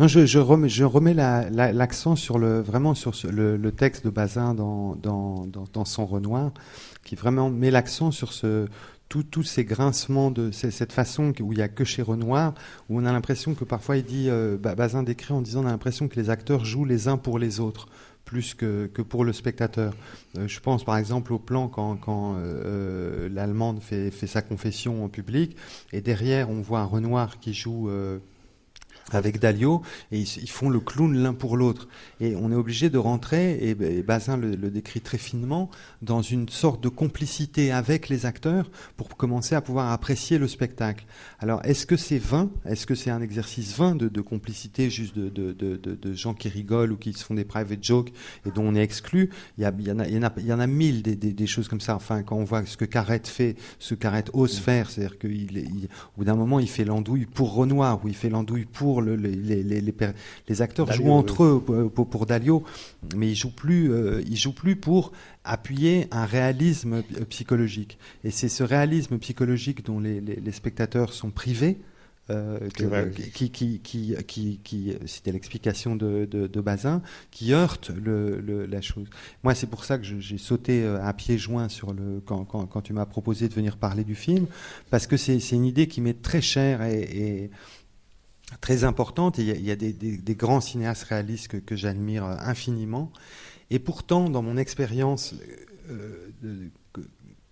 [0.07, 6.51] je, remets, l'accent sur le, vraiment sur le, texte de Bazin dans, son Renoir,
[7.03, 8.33] qui vraiment met l'accent sur
[9.07, 12.53] tous ces grincements de cette façon où il y a que chez Renoir,
[12.89, 15.67] où on a l'impression que parfois il dit, euh, Ba- Bazin décrit en disant, on
[15.67, 17.87] a l'impression que les acteurs jouent les uns pour les autres
[18.25, 19.93] plus que, que pour le spectateur.
[20.37, 25.05] Euh, je pense par exemple au plan quand, quand euh, l'Allemande fait, fait sa confession
[25.05, 25.55] en public,
[25.93, 28.19] et derrière on voit Renoir qui joue euh,
[29.11, 31.87] avec Dalio, et ils, ils font le clown l'un pour l'autre.
[32.19, 35.69] Et on est obligé de rentrer, et, et Bazin le, le décrit très finement,
[36.01, 41.05] dans une sorte de complicité avec les acteurs pour commencer à pouvoir apprécier le spectacle.
[41.39, 42.49] Alors, est-ce que c'est vain?
[42.65, 46.49] Est-ce que c'est un exercice vain de, de complicité, juste de, de, de, gens qui
[46.49, 48.11] rigolent ou qui se font des private jokes
[48.45, 49.29] et dont on est exclu?
[49.57, 50.67] Il y, a, il, y en a, il, y en a, il y en a
[50.67, 51.95] mille des, des, des choses comme ça.
[51.95, 55.57] Enfin, quand on voit ce que Carrette fait, ce que Carrette ose faire, c'est-à-dire qu'il
[55.57, 58.94] il, au bout d'un moment, il fait l'andouille pour Renoir ou il fait l'andouille pour
[59.01, 60.11] le, les, les, les, les, per-
[60.47, 61.75] les acteurs Dalio, jouent entre oui.
[61.85, 62.63] eux pour, Dalio,
[63.15, 65.11] mais ils jouent plus, euh, ils jouent plus pour
[65.43, 67.97] appuyer un réalisme euh, psychologique.
[68.23, 71.77] Et c'est ce réalisme psychologique dont les, spectateurs sont privés.
[72.31, 77.91] euh, que- qui, qui, qui, qui, qui- c'était l'explication de, de, de Bazin, qui heurte
[77.91, 79.07] le, le- la chose.
[79.43, 82.65] Moi, c'est pour ça que j'ai sauté euh, à pieds joints sur le, quand, quand,
[82.65, 84.47] quand tu m'as proposé de venir parler du film,
[84.89, 87.51] parce que c'est c'est une idée qui m'est très chère et, et
[88.61, 89.37] très importante.
[89.37, 93.11] Il y a, des, grands cinéastes réalistes que, j'admire euh, infiniment.
[93.69, 95.33] Et pourtant, dans mon expérience
[95.89, 96.29] euh,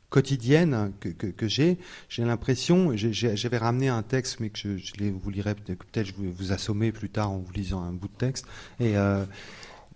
[0.10, 5.56] quotidienne que, j'ai, j'ai l'impression, j'avais ramené un texte, mais que je, je vous lirez
[5.56, 8.46] peut-être, je vais vous assommer plus tard en vous lisant un bout de texte.
[8.80, 9.26] Et, euh,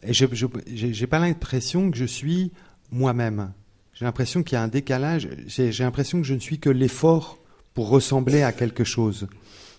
[0.03, 0.25] je
[0.65, 2.51] j'ai pas l'impression que je suis
[2.91, 3.51] moi-même.
[3.93, 5.29] J'ai l'impression qu'il y a un décalage.
[5.47, 7.39] J'ai l'impression que je ne suis que l'effort
[7.73, 9.27] pour ressembler à quelque chose.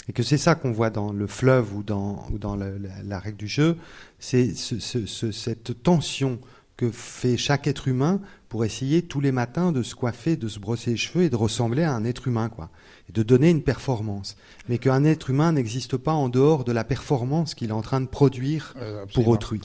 [0.08, 3.02] Et que c'est ça qu'on voit dans le fleuve ou dans, ou dans le- la,
[3.04, 3.76] la règle du jeu,
[4.18, 6.38] c'est ce- ce- ce- cette tension
[6.76, 10.58] que fait chaque être humain pour essayer tous les matins de se coiffer, de se
[10.60, 12.70] brosser les cheveux et de ressembler à un être humain, quoi,
[13.08, 14.36] et de donner une performance.
[14.68, 18.00] Mais qu'un être humain n'existe pas en dehors de la performance qu'il est en train
[18.00, 19.60] de produire Euh, pour autrui.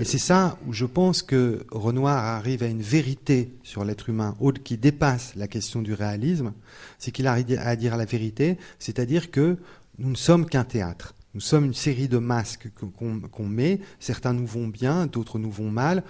[0.00, 4.36] Et c'est ça où je pense que Renoir arrive à une vérité sur l'être humain
[4.40, 6.52] au- qui dépasse la question du réalisme.
[6.98, 9.56] C'est qu'il arrive à dire la vérité, c'est-à-dire que
[9.98, 11.14] nous ne sommes qu'un théâtre.
[11.34, 13.80] Nous sommes une série de masques que- qu'on met.
[14.00, 16.02] Certains nous vont bien, d'autres nous vont mal.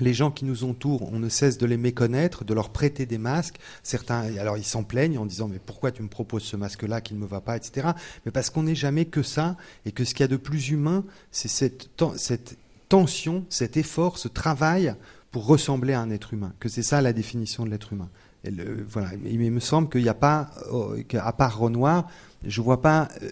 [0.00, 3.18] Les gens qui nous entourent, on ne cesse de les méconnaître, de leur prêter des
[3.18, 3.56] masques.
[3.84, 7.14] Certains, alors ils s'en plaignent en disant mais pourquoi tu me proposes ce masque-là qui
[7.14, 7.88] ne me va pas, etc.
[8.26, 9.56] Mais parce qu'on n'est jamais que ça
[9.86, 11.90] et que ce qu'il y a de plus humain, c'est cette
[12.94, 14.94] tension, cet effort, ce travail
[15.32, 16.52] pour ressembler à un être humain.
[16.60, 18.08] Que c'est ça la définition de l'être humain.
[18.88, 19.08] Voilà.
[19.24, 22.06] Il me semble qu'il n'y a pas, euh, qu'à part Renoir,
[22.44, 23.08] je vois pas.
[23.20, 23.30] euh,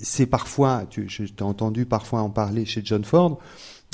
[0.00, 3.38] c'est parfois, tu, je t'ai entendu parfois en parler chez John Ford.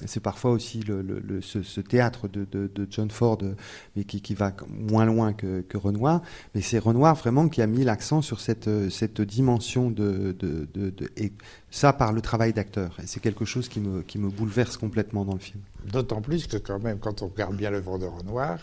[0.07, 5.05] C'est parfois aussi le, ce, théâtre de, de- John Ford, euh, qui, qui va moins
[5.07, 6.23] loin que, Renoir.
[6.55, 10.69] Mais c'est Renoir vraiment qui a mis l'accent sur cette, euh, cette dimension de, de-
[11.17, 11.33] et
[11.71, 12.97] ça par le travail d'acteur.
[13.03, 15.61] Et c'est quelque chose qui me, qui me bouleverse complètement dans le film.
[15.85, 18.59] D'autant plus que quand même, quand on regarde bien l'œuvre de Renoir,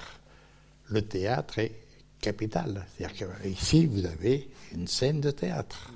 [0.90, 1.74] le théâtre est
[2.22, 2.86] capital.
[2.98, 5.92] C'est-à-dire qu'ici, vous avez une scène de théâtre.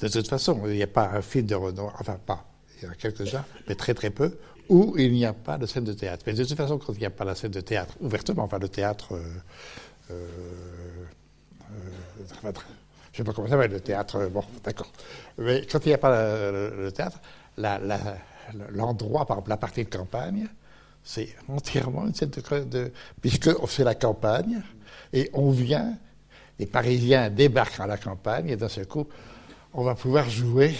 [0.00, 2.88] De toute façon, il n'y a pas un film de Renoir, enfin pas, il y
[2.88, 4.36] en a quelques-uns, mais très très peu,
[4.68, 6.24] où il n'y a pas de scène de théâtre.
[6.26, 8.58] Mais de toute façon, quand il n'y a pas la scène de théâtre, ouvertement, enfin
[8.58, 9.14] le théâtre...
[9.14, 9.22] euh,
[10.10, 10.26] euh,
[11.62, 12.54] euh,
[13.12, 14.90] je ne sais pas comment ça s'appelle, le théâtre, bon, d'accord.
[15.38, 17.18] Mais quand il n'y a pas le, théâtre,
[18.70, 20.46] l'endroit, par exemple, la partie de campagne,
[21.02, 24.62] c'est entièrement une scène de, de puisque c'est la campagne
[25.12, 25.96] et on vient,
[26.58, 29.08] les Parisiens débarquent à la campagne et d'un seul coup,
[29.72, 30.74] on va pouvoir jouer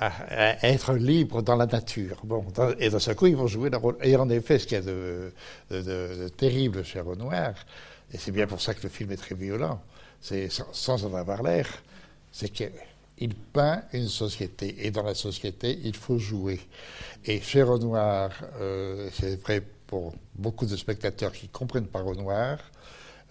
[0.00, 2.18] à, être libre dans la nature.
[2.24, 3.96] Bon, dans- et d'un seul coup, ils vont jouer leur rôle.
[4.02, 7.54] Et en effet, ce qu'il y a de, terrible chez Renoir,
[8.12, 9.80] et c'est bien pour ça que le film est très violent,
[10.20, 11.68] c'est sans, en avoir l'air,
[12.32, 14.86] c'est qu'il peint une société.
[14.86, 16.60] Et dans la société, il faut jouer.
[17.24, 18.30] Et chez Renoir,
[18.60, 22.58] euh, c'est vrai pour beaucoup de spectateurs qui comprennent pas Renoir,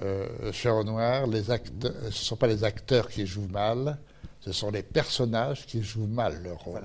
[0.02, 3.98] euh, chez Renoir, ce ne sont pas les acteurs qui jouent mal,
[4.42, 6.82] ce sont les personnages qui jouent mal leur rôle.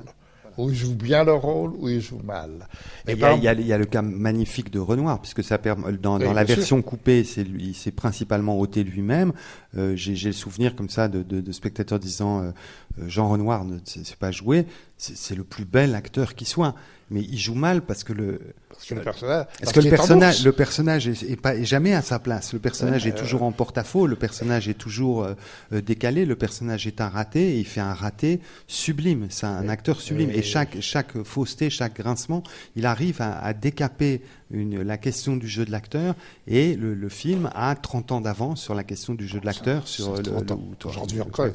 [0.59, 2.69] Ou ils jouent bien leur rôle, ou ils jouent mal.
[3.09, 4.79] Il Et y, a, par- il y a- il y a le cas magnifique de
[4.81, 6.57] Renoir, puisque ça permet, dans, Oui, dans la sûr.
[6.57, 9.33] version coupée, c'est lui, il s'est principalement ôté lui-même.
[9.79, 12.51] Euh, J'ai j'ai le souvenir comme ça de, de- de spectateurs disant euh,
[12.99, 14.67] euh, Jean Renoir ne sait sait pas jouer,
[14.99, 16.75] c'est c'est le plus bel acteur qui soit,
[17.11, 18.38] mais il joue mal parce que le
[18.87, 22.03] que le personnage, parce que le personnage, le personnage est, est pas est jamais à
[22.03, 22.53] sa place.
[22.53, 24.07] Le personnage Ouais, est euh, toujours en porte-à-faux.
[24.07, 25.35] Le personnage est toujours euh,
[25.73, 26.25] euh, décalé.
[26.25, 29.27] Le personnage est un raté et il fait un raté sublime.
[29.31, 30.31] C'est un acteur sublime.
[30.31, 32.42] Et, et- chaque chaque fausseté, chaque grincement,
[32.77, 36.14] il arrive à, à décaper une, la question du jeu de l'acteur.
[36.47, 39.88] Et le, le film a 30 ans d'avance sur la question du jeu de l'acteur.
[39.88, 40.61] Sur le- 30 ans.
[40.83, 41.49] le- Aujourd'hui encore,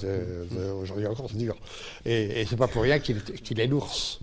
[0.82, 1.56] aujourd'hui encore, c'est dur.
[2.06, 4.20] Et, et c'est pas pour rien qu'il qu'il est l'ours.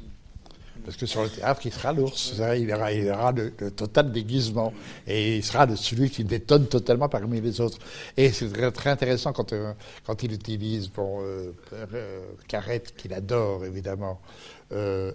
[0.85, 2.35] Parce que sur le théâtre, il sera l'ours.
[2.57, 2.73] Il
[3.11, 4.73] aura, le, total déguisement.
[5.07, 7.79] Et il sera celui qui détonne totalement parmi les autres.
[8.17, 9.73] Et c'est très, intéressant quand, euh,
[10.07, 14.21] quand il utilise bon, euh, euh, Carrette, qu'il adore évidemment,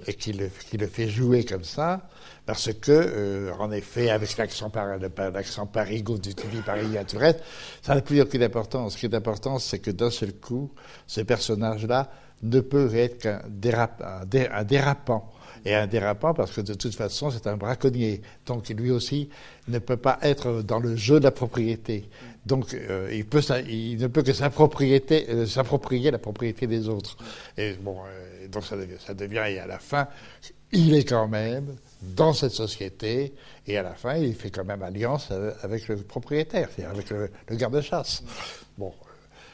[0.07, 2.07] et qu'il le, fait jouer comme ça,
[2.45, 4.97] parce que, en effet, avec l'accent par,
[5.73, 7.43] parigot d'utiliser Paris à Tourette,
[7.81, 8.93] ça n'a plus aucune importance.
[8.93, 10.71] Ce qui est important, c'est que d'un seul coup,
[11.07, 12.09] ce personnage-là
[12.41, 15.29] ne peut être qu'un dérap- un dé- un dérapant.
[15.65, 18.21] Et un dérapant parce que de toute façon, c'est un braconnier.
[18.45, 19.29] Donc lui aussi
[19.67, 22.09] ne peut pas être dans le jeu de la propriété.
[22.45, 27.17] Donc euh, il, ne peut que s'approprier euh, s'approprier la propriété des autres.
[27.57, 30.07] Et bon, euh, donc ça devient, et à la fin,
[30.71, 33.33] il est quand même dans cette société,
[33.67, 35.31] et à la fin, il fait quand même alliance
[35.63, 38.23] avec le propriétaire, c'est-à-dire avec le, le garde-chasse.
[38.77, 38.93] Bon,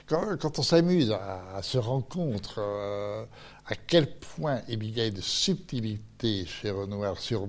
[0.08, 3.26] quand, on s'amuse à, se rencontre, euh,
[3.66, 7.48] à quel point il y a une subtilité chez Renoir sur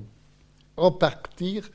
[0.76, 1.68] en partir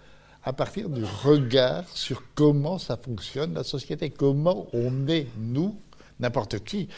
[0.44, 5.80] à partir du regard sur comment ça fonctionne la société, comment on est nous,
[6.20, 6.90] n'importe qui.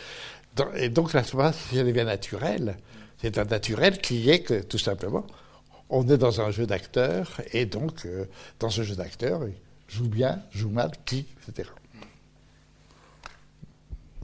[0.75, 1.23] Et donc la
[1.73, 2.77] elle devient naturelle,
[3.21, 5.25] c'est un naturel qui est que tout simplement,
[5.89, 8.25] on est dans un jeu d'acteurs et donc euh,
[8.59, 9.41] dans ce jeu d'acteurs,
[9.87, 11.69] joue bien, joue mal, qui, etc.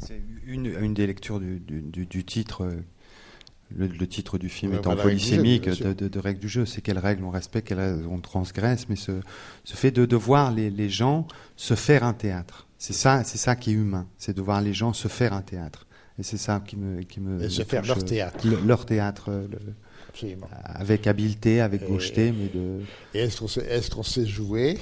[0.05, 2.63] C'est une, une des lectures du, du- du- du titre.
[2.65, 2.81] euh,
[3.75, 6.97] Le, le titre du film étant polysémique de, de- de règles du jeu, c'est quelles
[6.97, 9.11] règles on respecte, quelles règles on transgresse, mais ce,
[9.63, 13.37] ce fait de, de voir les, les gens se faire un théâtre, c'est ça, c'est
[13.37, 15.85] ça qui est humain, c'est de voir les gens se faire un théâtre,
[16.17, 18.47] et c'est ça qui me, qui me Et se me faire touche, leur théâtre.
[18.47, 19.59] le- leur théâtre, euh, le-
[20.09, 20.49] Absolument.
[20.63, 22.79] avec habileté, avec Et- gaucheté, mais de
[23.13, 23.39] Et est-ce
[23.91, 24.79] qu'on sait, jouer?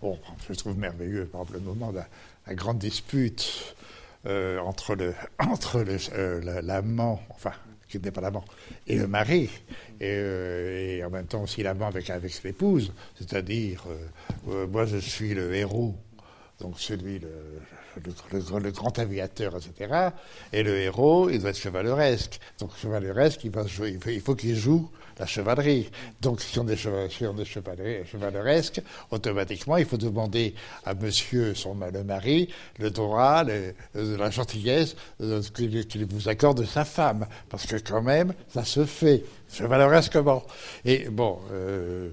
[0.00, 2.08] Bon, je trouve merveilleux, par exemple, le moment de la,
[2.46, 3.74] la grande dispute
[4.26, 7.52] euh, entre le entre le, euh, la- l'amant, enfin,
[7.88, 8.44] qui n'est pas l'amant,
[8.86, 9.50] et le mari,
[10.00, 13.84] et, euh, en même temps aussi l'amant avec avec l'épouse, c'est-à-dire,
[14.70, 15.94] moi je suis le héros
[16.60, 17.28] donc celui, le,
[18.32, 20.10] le, grand aviateur, etc.
[20.52, 22.38] Et le héros, il doit être chevaleresque.
[22.60, 25.90] Donc chevaleresque, il faut qu'il joue la chevalerie.
[26.20, 32.48] Donc si on est, chevaleresque, automatiquement, il faut demander à monsieur, son, le mari,
[32.78, 34.96] le droit, le, la gentillesse
[35.54, 37.26] qu'il vous accorde sa femme.
[37.48, 39.24] Parce que quand même, ça se fait
[39.54, 40.42] chevaleresquement.
[40.84, 42.10] Et bon, euh,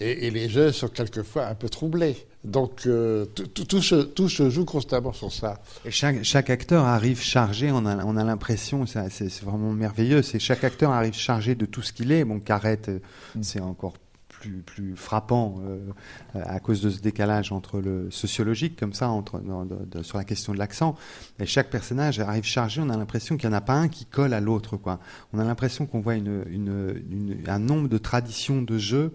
[0.00, 2.16] et, et les jeux sont quelquefois un peu troublés.
[2.44, 5.62] Donc euh, tout, tout, se, tout, se, joue constamment sur ça.
[5.84, 10.38] Et chaque, chaque acteur arrive chargé, on a, on a l'impression, c'est vraiment merveilleux, c'est
[10.38, 12.24] chaque acteur arrive chargé de tout ce qu'il est.
[12.24, 12.90] Bon, Carrette,
[13.34, 13.42] mm.
[13.42, 13.94] c'est encore
[14.50, 15.78] plus, frappant euh,
[16.34, 19.42] à cause de ce décalage entre le sociologique, comme ça, entre,
[20.02, 20.96] sur la question de l'accent.
[21.38, 24.04] Et chaque personnage arrive chargé, on a l'impression qu'il n'y en a pas un qui
[24.04, 24.78] colle à l'autre.
[25.32, 29.12] On a l'impression qu'on voit une, un nombre de traditions de jeu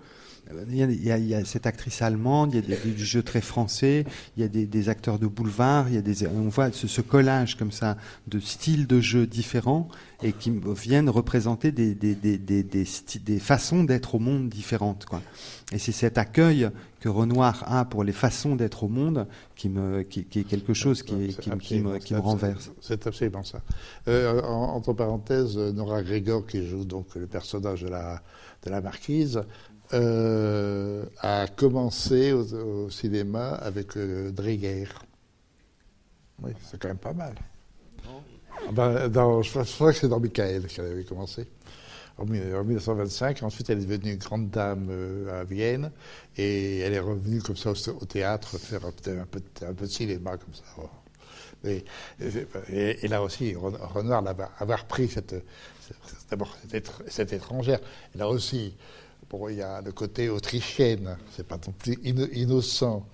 [0.67, 2.77] il y, a, il, y a, il y, a, cette actrice allemande, il y a
[2.77, 5.97] des, du jeu très français, il y a des, des, acteurs de boulevard, il y
[5.97, 9.87] a des, on voit ce, ce, collage comme ça de styles de jeu différents
[10.23, 15.05] et qui viennent représenter des, des, des façons d'être au monde différentes.
[15.05, 15.21] Quoi.
[15.71, 20.01] Et c'est cet accueil que Renoir a pour les façons d'être au monde qui, me,
[20.01, 22.71] qui, qui est quelque chose qui, qui, qui me, qui me renverse.
[22.81, 23.61] C'est absolument ça.
[24.07, 28.21] Euh, en, entre parenthèses, Nora Grégor, qui joue donc le personnage de la,
[28.63, 29.43] de la marquise,
[29.93, 34.31] euh, a commencé au, cinéma avec euh.
[36.41, 37.35] Oui, c'est quand même pas mal.
[38.71, 41.47] Ben, dans, je crois que c'est dans Michael qu'elle avait commencé.
[42.17, 45.91] En, en, 1925, ensuite elle est devenue grande dame euh, à Vienne
[46.37, 49.91] et elle est revenue comme ça au, théâtre faire un, un, peu, un, peu, de
[49.91, 50.63] cinéma comme ça.
[50.77, 50.89] Oh.
[51.65, 54.23] Et, là aussi, Renoir
[54.59, 55.35] avoir pris cette,
[56.29, 57.79] d'abord cette, cette étrangère,
[58.13, 58.75] elle a aussi
[59.29, 63.05] Bon, il y a le côté autrichienne, c'est pas non plus innocent.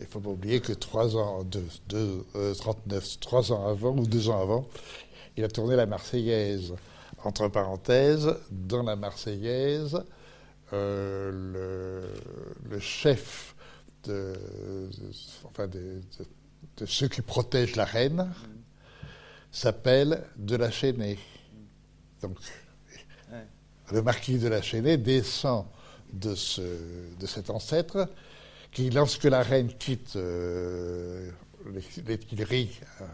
[0.00, 4.06] Il faut pas oublier que trois ans, deux, deux, euh, 39, trois ans avant ou
[4.06, 4.68] deux ans avant,
[5.36, 6.74] il a tourné la Marseillaise.
[7.24, 9.98] Entre parenthèses, dans la Marseillaise,
[10.72, 12.10] euh,
[12.70, 13.54] le, chef
[14.04, 14.34] de,
[16.84, 18.30] ceux qui protègent la reine
[19.50, 21.18] s'appelle De la Chênée.
[22.20, 22.38] Donc,
[23.94, 24.60] le marquis de la
[24.96, 25.64] descend
[26.12, 28.08] de, ce, de cet ancêtre
[28.72, 31.30] qui, lorsque la reine quitte euh,
[31.72, 33.04] les, les Tuileries euh,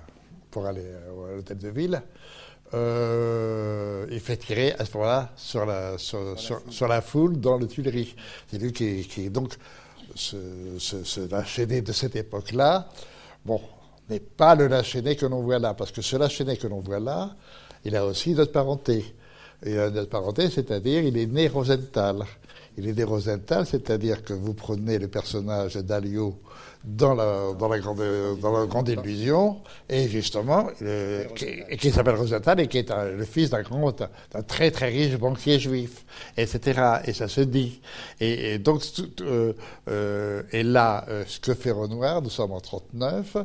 [0.51, 2.03] pour aller à l'hôtel de ville,
[2.73, 7.39] euh, il fait tirer à ce moment-là sur la, sur, sur, la sur, la foule
[7.39, 8.17] dans le Tuileries.
[8.51, 9.55] C'est lui qui, qui est donc
[10.15, 10.37] ce,
[10.79, 12.89] ce, de cette époque-là.
[13.45, 13.61] Bon,
[14.09, 17.01] n'est pas le Lachéné que l'on voit là, parce que ce Lachéné que l'on voit
[17.01, 17.37] là,
[17.85, 19.15] il a aussi notre parenté.
[19.65, 22.25] Et notre parenté, c'est-à-dire, il est né Rosenthal.
[22.79, 26.39] Il est né Rosenthal, c'est-à-dire que vous prenez le personnage d'Alio
[26.83, 30.69] dans la, grande, illusion, et justement,
[31.79, 35.17] qui, s'appelle Rosenthal et qui est un, le fils d'un grand, d'un très très riche
[35.19, 36.07] banquier juif,
[36.39, 37.01] etc.
[37.05, 37.83] Et ça se dit.
[38.19, 38.83] Et, donc,
[39.21, 39.53] euh,
[39.89, 43.37] euh, et là, euh, ce que fait Renoir, nous sommes en 39,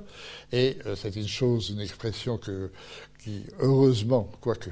[0.53, 2.71] et euh, c'est une chose, une expression que,
[3.21, 4.69] qui, heureusement, quoique,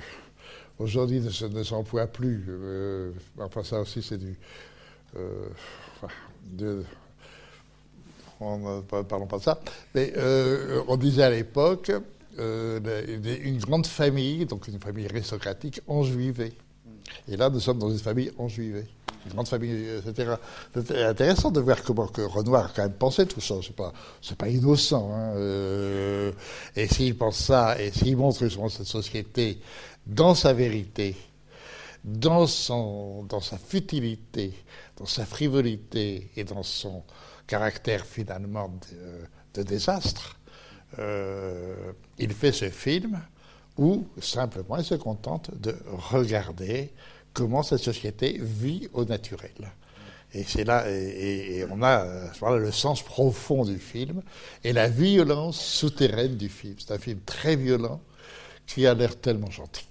[0.79, 2.45] aujourd'hui ne, ne s'emploie plus.
[2.47, 4.37] Euh, enfin, ça aussi, c'est du.
[5.15, 5.47] Euh,
[6.43, 6.83] de,
[8.39, 9.59] on, parlons pas de ça.
[9.95, 11.91] Mais euh, on disait à l'époque
[12.37, 16.53] une grande famille, donc une famille aristocratique, enjuivée.
[17.27, 18.85] Et là, nous sommes dans une famille enjuivée.
[19.25, 20.33] Une grande famille, etc.
[20.73, 23.55] C'est intéressant de voir comment Renoir a quand même pensé tout ça.
[23.61, 23.93] C'est pas,
[24.37, 25.09] pas innocent.
[25.13, 26.31] Hein.
[26.75, 29.59] Et s'il pense ça, et s'il montre justement cette société
[30.05, 31.15] dans sa vérité,
[32.03, 34.53] dans, son, dans sa futilité,
[34.97, 37.03] dans sa frivolité et dans son
[37.47, 38.71] caractère finalement
[39.53, 40.37] de, désastre,
[40.99, 43.21] euh, il fait ce film
[43.77, 45.75] où simplement il se contente de
[46.11, 46.93] regarder
[47.33, 49.73] comment cette société vit au naturel.
[50.33, 52.05] Et c'est là, et, on a
[52.57, 54.21] le sens profond du film
[54.63, 56.75] et la violence souterraine du film.
[56.79, 58.01] C'est un film très violent
[58.65, 59.85] qui a l'air tellement gentil.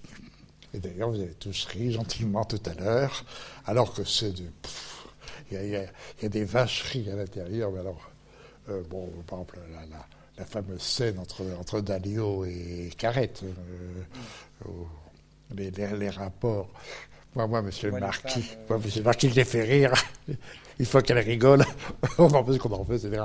[0.75, 3.25] Et d'ailleurs, vous avez tous ri gentiment tout à l'heure,
[3.67, 4.45] alors que c'est de.
[5.51, 8.11] Il y, y, y, a des vacheries à l'intérieur, mais alors,
[8.71, 10.07] euh, bon, par exemple, la, la,
[10.39, 14.69] la, fameuse scène entre, entre Dalio et Carrette, euh,
[15.55, 16.71] les, les, les, rapports.
[17.35, 19.93] Moi, moi, monsieur le marquis, moi, monsieur le marquis, je l'ai fait rire.
[20.79, 21.65] Il faut qu'elle rigole.
[22.19, 23.25] on en fait ce qu'on en fait, etc.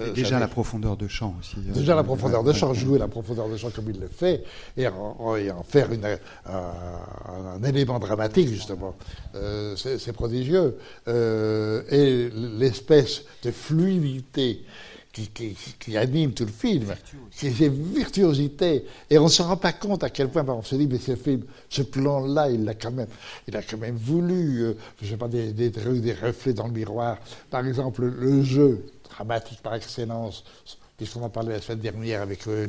[0.00, 1.56] Et déjà la profondeur de champ aussi.
[1.56, 4.44] Euh, Déjà la profondeur de champ, jouer la profondeur de champ comme il le fait,
[4.76, 8.94] et en, et en faire une, un, un, élément dramatique, justement.
[9.34, 10.76] Euh, C'est prodigieux.
[11.08, 14.64] Euh, et l'espèce de fluidité
[15.12, 16.84] qui, qui, qui anime tout le film,
[17.36, 18.84] qui c'est virtuosité.
[19.10, 21.16] Et on ne se rend pas compte à quel point on se dit, mais ce
[21.16, 23.08] film, ce plan-là, il a quand même,
[23.46, 26.66] il a quand même voulu, euh, je sais pas, des, des, trucs, des reflets dans
[26.66, 27.18] le miroir.
[27.50, 30.44] Par exemple, le jeu dramatique par excellence,
[30.96, 32.66] puisqu'on en parlait la semaine dernière avec euh,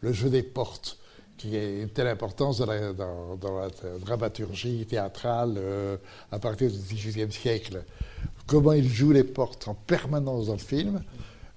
[0.00, 0.98] le jeu des portes
[1.36, 2.92] qui a une telle importance dans la,
[4.00, 5.96] dramaturgie théâtrale euh,
[6.30, 7.82] à partir du XVIIIe siècle.
[8.46, 11.02] Comment il joue les portes en permanence dans le film,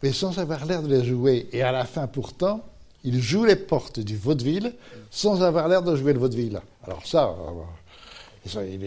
[0.01, 1.47] mais sans avoir l'air de les jouer.
[1.51, 2.63] Et à la fin, pourtant,
[3.03, 4.73] il joue les portes du vaudeville
[5.11, 6.59] sans avoir l'air de jouer le vaudeville.
[6.83, 7.35] Alors ça,
[8.45, 8.83] euh, est, il,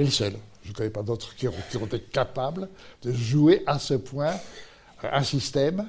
[0.00, 0.34] est, le seul.
[0.66, 2.68] Je ne connais pas d'autres qui, ont été capables
[3.02, 4.34] de jouer à ce point
[5.00, 5.86] un système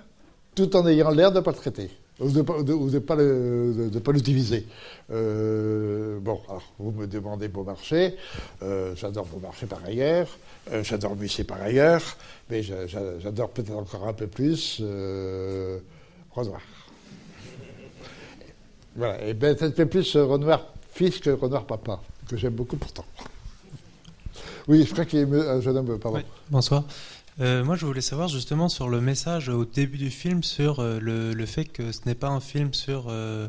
[0.53, 4.65] tout en ayant l'air de ne pas le traiter ou de ne pas, pas l'utiliser.
[5.11, 8.15] Euh, bon, alors, vous me demandez Beaumarchais,
[8.63, 10.27] euh, j'adore Beaumarchais par ailleurs,
[10.71, 12.01] euh, j'adore Musset par ailleurs,
[12.49, 14.81] mais j'adore peut-être encore un peu plus
[16.31, 16.61] Renoir.
[18.95, 23.05] Voilà, et peut-être plus Renoir fils que Renoir papa, que j'aime beaucoup pourtant.
[24.67, 26.21] Oui, je crois qu'il est un jeune homme, pardon.
[26.49, 26.83] bonsoir.
[27.39, 30.99] Euh, moi, je voulais savoir justement sur le message au début du film sur euh,
[30.99, 33.47] le, le, fait que ce n'est pas un film sur euh,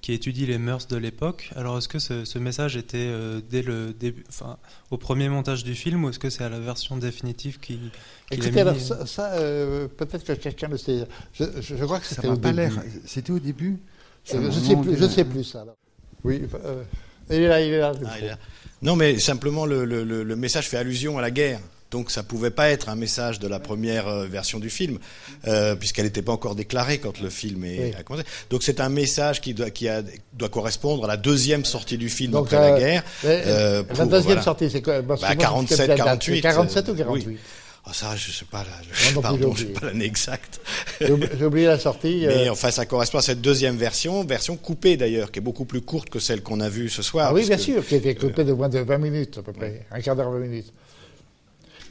[0.00, 1.50] qui étudie les mœurs de l'époque.
[1.56, 4.56] Alors, est-ce que ce, ce, message était euh, dès le début, enfin,
[4.90, 7.74] au premier montage du film, ou est-ce que c'est à la version définitive qui,
[8.30, 11.08] qui Écoutez, alors ça, ça euh, peut-être que quelqu'un le sait.
[11.32, 12.76] Je, je, je crois que c'était au pas début.
[13.04, 13.80] C'était au début?
[14.24, 14.96] Je ne sais plus.
[14.96, 15.62] Je sais plus ça.
[15.62, 15.76] Alors.
[16.24, 16.42] Oui.
[16.64, 16.84] Euh,
[17.30, 17.60] il est là.
[17.60, 17.92] Il est là.
[17.94, 18.38] Ah, il est là.
[18.82, 21.60] Non, mais simplement le, le, le message fait allusion à la guerre.
[21.92, 24.98] Donc ça pouvait pas être un message de la première euh, version du film,
[25.46, 27.94] euh, puisqu'elle n'était pas encore déclarée quand le film est, Oui.
[27.96, 28.26] a commencé.
[28.50, 30.02] Donc c'est un message qui doit, qui a,
[30.32, 33.02] doit correspondre à la deuxième sortie du film Donc, après euh, la guerre.
[33.24, 34.42] euh, la pour, deuxième voilà.
[34.42, 35.00] sortie, c'est quoi?
[35.00, 36.04] Bah, moi, je 47, sais pas la date.
[36.06, 36.34] 48.
[36.34, 37.36] C'est 47 ou euh, 48 oui.
[37.88, 38.64] Ah, ça, je je sais pas
[39.86, 40.60] l'année exacte.
[41.00, 42.24] J'ai oubli- j'ai oublié la sortie.
[42.26, 45.64] Mais euh, enfin, ça correspond à cette deuxième version, version coupée d'ailleurs, qui est beaucoup
[45.66, 47.28] plus courte que celle qu'on a vue ce soir.
[47.30, 49.52] Ah oui, bien que- sûr, qui était coupé de moins de 20 minutes à peu
[49.52, 50.72] près, un quart d'heure, 20 minutes.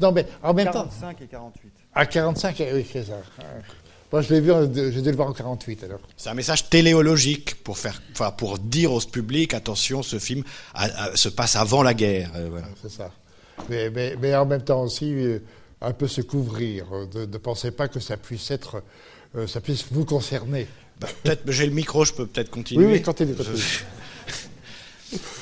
[0.02, 1.72] Non, mais en même temps, 45 et 48.
[1.94, 3.14] à 45, eh oui, c'est ça.
[4.12, 6.00] Moi, je l'ai vu, en- j'ai dû le voir en 48 alors.
[6.18, 10.44] C'est un message téléologique pour faire, enfin, pour dire au public, attention, ce film
[10.74, 12.32] a- a- se passe avant la guerre.
[12.36, 12.68] euh, voilà.
[12.82, 13.12] C'est ça.
[13.70, 15.40] Mais, mais, mais en même temps aussi, euh,
[15.82, 16.86] un peu se couvrir.
[16.94, 18.84] euh, Ne pensez pas que ça puisse être,
[19.36, 20.68] euh, ça puisse vous concerner.
[21.00, 22.86] Bah, peut-être, j'ai le micro, je peux peut-être continuer.
[22.86, 23.58] Oui, oui, continue, continue.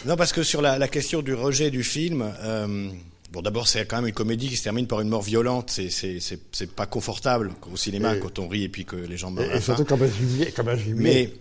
[0.05, 2.89] Non, parce que sur la, la question du rejet du film, euh,
[3.31, 5.71] bon, d'abord, c'est quand même une comédie qui se termine par une mort violente.
[5.71, 9.51] C'est, pas confortable au cinéma Et- quand on rit et puis que les gens meurent.
[9.53, 10.75] Et, et surtout comme un.
[10.95, 11.33] Mais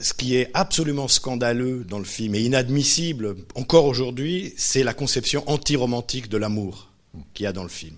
[0.00, 5.42] ce qui est absolument scandaleux dans le film et inadmissible encore aujourd'hui, c'est la conception
[5.46, 6.90] anti-romantique de l'amour
[7.34, 7.96] qu'il y a dans le film.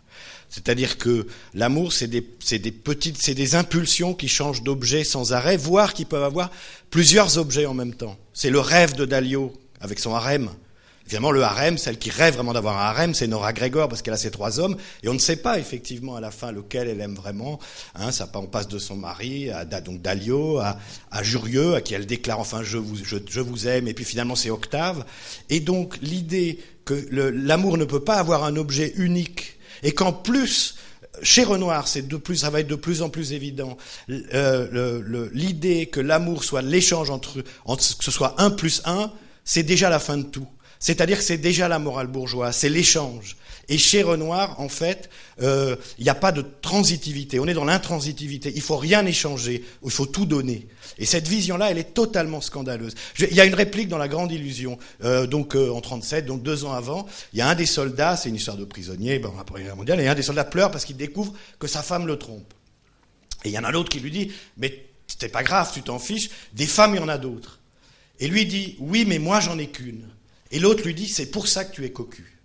[0.49, 2.21] C'est-à-dire que l'amour, c'est des,
[2.59, 6.51] des petites, c'est des impulsions qui changent d'objet sans arrêt, voire qui peuvent avoir
[6.91, 8.17] plusieurs objets en même temps.
[8.33, 10.51] C'est le rêve de Dalio avec son harem.
[11.09, 14.13] Évidemment, le harem, celle qui rêve vraiment d'avoir un harem, c'est Nora Gregor parce qu'elle
[14.13, 17.01] a ses trois hommes et on ne sait pas effectivement à la fin lequel elle
[17.01, 17.59] aime vraiment.
[17.95, 20.77] Hein, on passe de son mari à donc Dalio à,
[21.11, 24.05] à Jurieux à qui elle déclare enfin je vous je, je vous aime et puis
[24.05, 25.07] finalement c'est Octave.
[25.49, 26.59] Et donc l'idée
[26.89, 30.77] que l'amour ne peut pas avoir un objet unique et qu'en plus
[31.23, 33.77] chez Renoir, c'est de plus, ça va être de plus en plus évident.
[34.11, 39.13] Euh, L'idée que l'amour soit l'échange entre, entre, que ce soit un plus un,
[39.45, 40.47] c'est déjà la fin de tout.
[40.79, 43.37] C'est-à-dire que c'est déjà la morale bourgeoise, c'est l'échange.
[43.71, 45.11] Et chez Renoir, en fait,
[45.43, 47.39] euh, il n'y a pas de transitivité.
[47.39, 48.51] On est dans l'intransitivité.
[48.55, 49.63] Il faut rien échanger.
[49.85, 50.67] Il faut tout donner.
[50.97, 52.95] Et cette vision-là, elle est totalement scandaleuse.
[53.19, 56.43] Il y a une réplique dans La Grande Illusion, euh, donc euh, en 37, donc
[56.43, 57.07] deux ans avant.
[57.35, 59.77] Il y a un des soldats, c'est une histoire de prisonnier, ben, après la Guerre
[59.77, 62.55] mondiale, et un des soldats pleure parce qu'il découvre que sa femme le trompe.
[63.45, 65.99] Et il y en a l'autre qui lui dit, mais c'était pas grave, tu t'en
[65.99, 66.31] fiches.
[66.55, 67.61] Des femmes, il y en a d'autres.
[68.19, 70.09] Et lui dit, oui, mais moi, j'en ai qu'une.
[70.51, 72.38] Et l'autre lui dit, c'est pour ça que tu es cocu.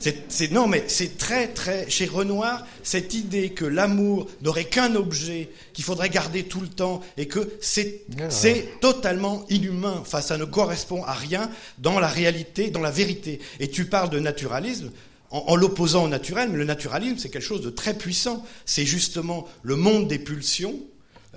[0.00, 4.94] C'est, c'est- non, mais c'est très, très, chez Renoir, cette idée que l'amour n'aurait qu'un
[4.94, 9.96] objet, qu'il faudrait garder tout le temps, et que c'est, c'est totalement inhumain.
[10.00, 13.40] Enfin, ça ne correspond à rien dans la réalité, dans la vérité.
[13.58, 14.90] Et tu parles de naturalisme,
[15.30, 18.44] en, en l'opposant au naturel, mais le naturalisme, c'est quelque chose de très puissant.
[18.66, 20.78] C'est justement le monde des pulsions,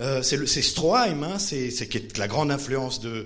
[0.02, 3.26] euh, c'est Stroheim, hein, c'est qui est la grande influence de,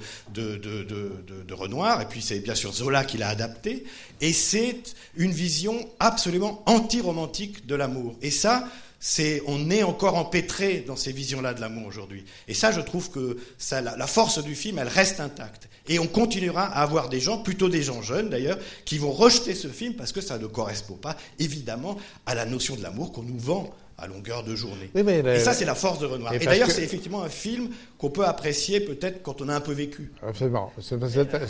[1.52, 3.86] Renoir, et puis c'est bien sûr Zola qui l'a adapté,
[4.20, 8.16] et c'est une vision absolument anti-romantique de l'amour.
[8.22, 8.68] Et ça,
[9.00, 12.26] c'est on est encore empêtré dans ces visions-là de l'amour aujourd'hui.
[12.48, 13.38] Et ça, je trouve que
[13.72, 15.70] la force du film, elle reste intacte.
[15.88, 19.54] Et on continuera à avoir des gens, plutôt des gens jeunes d'ailleurs, qui vont rejeter
[19.54, 23.24] ce film parce que ça ne correspond pas évidemment à la notion de l'amour qu'on
[23.24, 24.90] nous vend à longueur de journée.
[24.94, 26.34] Oui, mais le- Et ça, c'est la force de Renoir.
[26.34, 29.62] Et d'ailleurs, que- c'est effectivement un film qu'on peut apprécier peut-être quand on a un
[29.62, 30.12] peu vécu.
[30.22, 30.72] Absolument.
[30.80, 30.96] C'est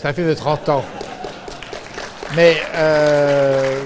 [0.06, 0.86] un film de 30 ans.
[2.36, 3.82] Mais euh,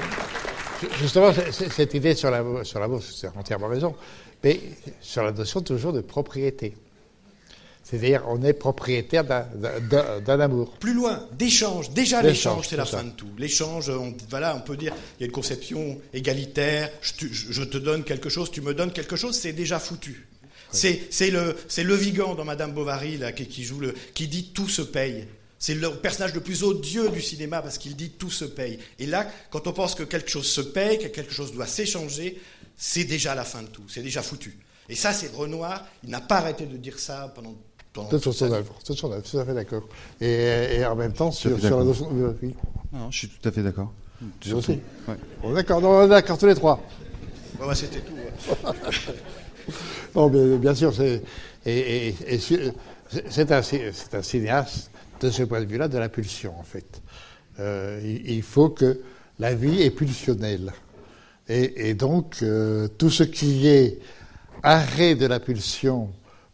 [0.99, 3.95] justement, cette idée sur la, sur la bourse, c'est entièrement raison,
[4.43, 4.59] mais
[5.01, 6.73] sur la notion toujours de propriété.
[7.89, 10.71] C'est-à-dire, on est propriétaire d'un- amour.
[10.79, 11.89] Plus loin, d'échange.
[11.91, 12.99] Déjà, l'échange, c'est la ça.
[12.99, 13.29] fin de tout.
[13.37, 16.91] L'échange, on, voilà, on peut dire, il y a une conception égalitaire.
[17.01, 19.79] Je te, je- je te donne quelque chose, tu me donnes quelque chose, c'est déjà
[19.79, 20.27] foutu.
[20.71, 24.27] C'est c'est le, c'est le Vigan dans Madame Bovary là, qui, qui joue le, qui
[24.27, 25.25] dit tout se paye.
[25.57, 28.77] C'est le personnage le plus odieux du cinéma parce qu'il dit tout se paye.
[28.99, 32.39] Et là, quand on pense que quelque chose se paye, que quelque chose doit s'échanger,
[32.77, 33.81] c'est déjà la fin de tout.
[33.89, 34.57] C'est déjà foutu.
[34.89, 35.85] Et ça, c'est Renoir.
[36.03, 37.55] Il n'a pas arrêté de dire ça pendant.
[37.93, 39.83] Tout à fait d'accord.
[40.21, 41.83] Et, et en même temps, sur, la d'accord.
[41.85, 42.09] notion.
[42.15, 42.55] euh, oui.
[42.91, 43.91] Non, non, je suis tout à fait d'accord.
[44.41, 44.79] Je aussi.
[45.07, 45.15] Ouais.
[45.41, 46.79] Bon, d'accord, non, on est d'accord tous les trois.
[47.73, 48.13] C'était tout.
[48.13, 48.73] ouais.
[50.15, 51.21] Non, bien, bien sûr, c'est
[51.65, 54.89] et, et- et c'est- un, cinéaste
[55.21, 57.01] de ce point de vue-là de la pulsion, en fait.
[57.59, 59.01] Euh, il, il faut que
[59.39, 60.71] la vie est pulsionnelle.
[61.47, 63.99] Et, et donc, euh, tout ce qui est
[64.63, 66.09] arrêt de la pulsion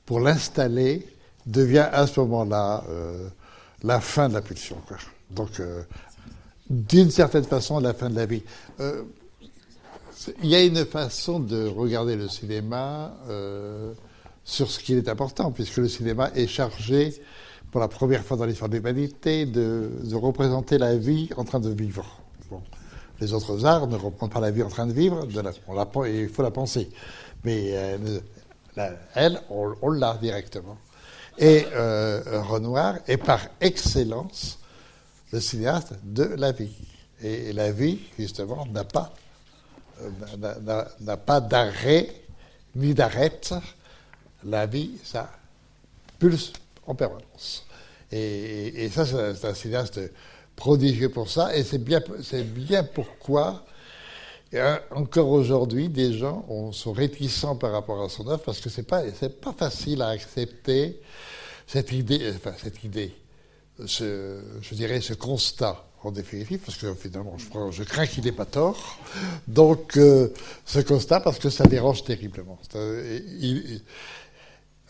[0.06, 1.06] pour l'installer
[1.46, 3.28] devient à ce moment-là euh,
[3.84, 4.78] la fin de la pulsion.
[5.32, 5.84] Donc, euh,
[6.70, 8.44] d'une certaine façon, la fin de la vie.
[8.80, 9.04] Euh,
[10.42, 13.14] il y a une façon de regarder le cinéma
[14.44, 17.14] sur ce qui est important, puisque le cinéma est chargé,
[17.70, 21.70] pour la première fois dans l'histoire de l'humanité, de, représenter la vie en train de
[21.70, 22.22] vivre.
[23.20, 25.44] Les autres arts ne représentent pas la vie en train de vivre, de
[26.08, 26.90] il faut la penser.
[27.44, 27.76] Mais
[29.14, 30.78] elle, on l'a directement.
[31.38, 34.60] Et euh, Renoir est par excellence
[35.32, 36.74] le cinéaste de la vie.
[37.22, 39.14] Et la vie, justement, n'a pas
[40.02, 42.10] euh, n'a- pas d'arrêt
[42.76, 43.54] ni d'arrête.
[44.44, 45.30] La vie, ça
[46.20, 46.54] pulse
[46.86, 47.66] en permanence.
[48.12, 50.00] Et, et ça, c'est un cinéaste
[50.56, 51.56] prodigieux pour ça.
[51.56, 53.66] Et c'est bien, c'est bien pourquoi,
[54.54, 58.70] euh, encore aujourd'hui, des gens ont- sont réticents par rapport à son œuvre parce que
[58.70, 61.02] c'est pas, c'est pas facile à accepter
[61.68, 63.12] cette idée, enfin, cette idée,
[63.80, 67.36] je dirais, ce constat en définitive, parce que finalement,
[67.72, 69.00] je, crains qu'il n'ait pas tort.
[69.48, 70.30] Donc, euh,
[70.66, 72.60] ce constat, parce que ça dérange terriblement.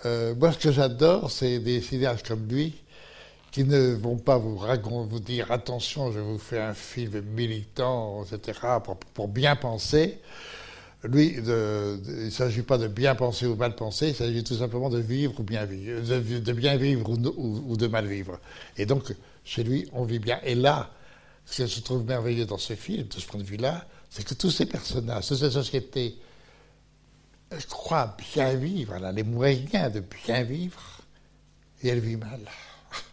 [0.05, 2.73] Euh, moi, ce que j'adore, c'est des cinéastes comme lui
[3.55, 4.59] qui ne vont pas vous,
[5.07, 8.59] vous dire attention, je vous fais un film militant, etc.,
[9.13, 10.19] pour, bien penser.
[11.05, 14.89] Lui, il ne s'agit pas de bien penser ou mal penser, il s'agit tout simplement
[14.89, 18.41] de vivre ou bien vivre, de, bien vivre ou, de- mal vivre.
[18.75, 20.41] Et donc, chez lui, on vit bien.
[20.43, 20.91] Et là,
[21.45, 24.33] ce que je trouve merveilleux dans ce film, de ce point de vue-là, c'est que
[24.33, 26.17] tous ces personnages, toute cette société,
[27.53, 30.99] euh, croit bien vivre, elle les moyens de bien vivre,
[31.81, 32.41] et elle vit mal.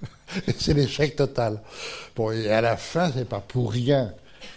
[0.58, 1.60] C'est l'échec total.
[2.16, 4.12] Bon, et à la fin, c'est pas pour rien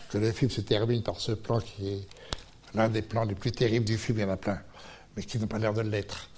[0.10, 2.08] que le film se termine par ce plan qui est
[2.74, 4.60] l'un des plans les plus terribles du film, il y en a plein,
[5.16, 6.30] mais qui n'a pas l'air de l'être.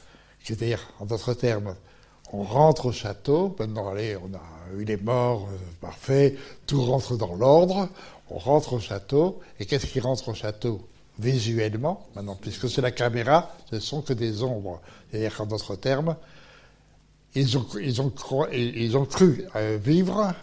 [0.44, 1.76] C'est-à-dire, en d'autres termes,
[2.32, 6.36] on rentre au château, maintenant, allez, on a eu les morts, euh, parfait,
[6.66, 7.90] tout rentre dans l'ordre,
[8.30, 10.88] on rentre au château, et qu'est-ce qui rentre au château?
[11.20, 14.82] Visuellement, maintenant, puisque c'est la caméra, ce ne sont que des ombres.
[15.10, 16.16] C'est-à-dire qu'en d'autres termes,
[17.42, 20.34] ils ont, cru euh, vivre,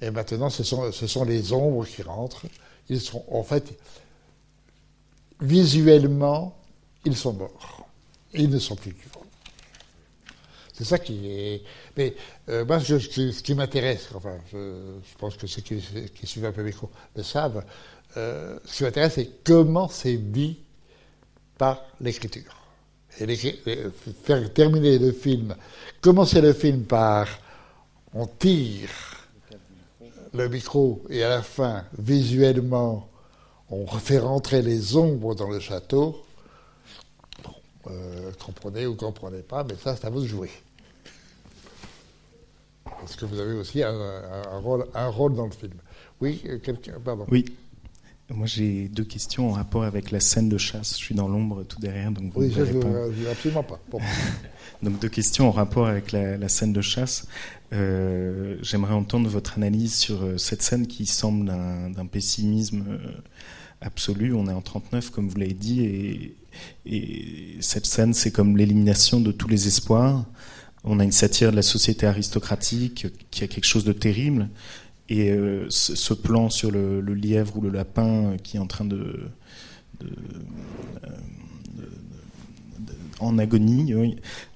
[0.00, 2.46] et maintenant, ce sont, les ombres qui rentrent.
[2.88, 3.78] Ils sont, en fait,
[5.40, 6.56] visuellement,
[7.04, 7.86] ils sont morts.
[8.34, 9.24] Ils ne sont plus vivants.
[10.72, 11.62] C'est ça qui est.
[11.96, 12.14] Mais
[12.48, 12.96] euh, moi, ce
[13.42, 15.82] qui, m'intéresse, enfin, je, pense que ceux qui,
[16.14, 17.64] qui suivent un peu mes cours le savent,
[18.16, 20.60] euh, ce qui m'intéresse, c'est comment c'est dit
[21.58, 22.57] par l'écriture.
[23.20, 23.90] Euh,
[24.22, 25.56] faire terminer le film,
[26.00, 27.26] commencer le film par
[28.14, 28.90] on tire
[30.34, 33.08] le micro et à la fin, visuellement,
[33.70, 36.22] on fait rentrer les ombres dans le château.
[37.88, 40.50] Euh, comprenez ou comprenez pas, mais ça, c'est à vous de jouer.
[42.84, 45.74] Parce que vous avez aussi un rôle, un rôle dans le film.
[46.20, 47.26] Oui, euh, quelqu'un, pardon.
[47.30, 47.44] Oui.
[48.30, 50.92] Moi, j'ai deux questions en rapport avec la scène de chasse.
[50.92, 52.88] Je suis dans l'ombre tout derrière, donc vous Oui, ça, je répondre.
[53.06, 53.80] ne veux absolument pas.
[53.90, 53.98] Bon.
[54.82, 57.26] Donc deux questions en rapport avec la, la scène de chasse.
[57.72, 62.98] Euh, J'aimerais entendre votre analyse sur euh, cette scène qui semble d'un pessimisme euh,
[63.80, 64.34] absolu.
[64.34, 66.36] On est en 39, comme vous l'avez dit, et,
[66.86, 70.26] et cette scène, c'est comme l'élimination de tous les espoirs.
[70.84, 74.48] On a une satire de la société aristocratique qui a quelque chose de terrible.
[75.08, 79.22] Et euh, ce, plan sur le, lièvre ou le lapin qui est en train de,
[80.02, 80.06] euh,
[83.18, 83.94] en agonie.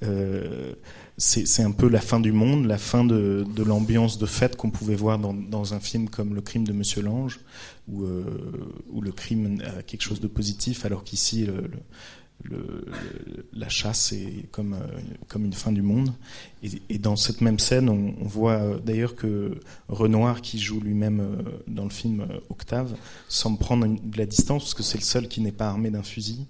[0.03, 0.74] Euh,
[1.16, 4.94] c'est un peu la fin du monde, la fin de, l'ambiance de fête qu'on pouvait
[4.94, 7.40] voir dans, un film comme Le crime de Monsieur Lange,
[7.88, 11.46] où, le crime a quelque chose de positif, alors qu'ici,
[12.45, 12.84] le-
[13.26, 14.86] le- la chasse est comme, euh,
[15.28, 16.12] comme une fin du monde.
[16.62, 20.80] Et, et dans cette même scène, on, on voit euh, d'ailleurs que Renoir, qui joue
[20.80, 22.95] lui-même euh, dans le film Octave,
[23.28, 25.90] semble prendre une- de la distance parce que c'est le seul qui n'est pas armé
[25.90, 26.47] d'un fusil.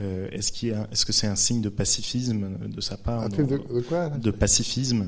[0.00, 3.28] Euh, Est-ce qu'il y a- est-ce que c'est un signe de pacifisme de sa part
[3.28, 5.06] dans- de- de quoi, De pacifisme?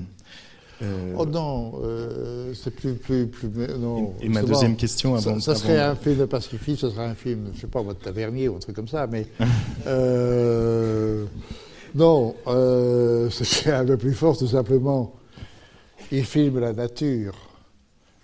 [0.82, 4.14] Euh, Oh non, euh, c'est plus, plus, plus, non.
[4.20, 6.90] Et- et ma deuxième question ça- avant- Ça, serait avant- un film de pacifisme, ce
[6.90, 9.26] serait un film, je sais pas, de Tavernier ou un truc comme ça, mais.
[9.86, 11.24] euh,
[11.94, 15.12] non, euh, c'est un peu plus fort, tout simplement.
[16.12, 17.34] Il filme la nature,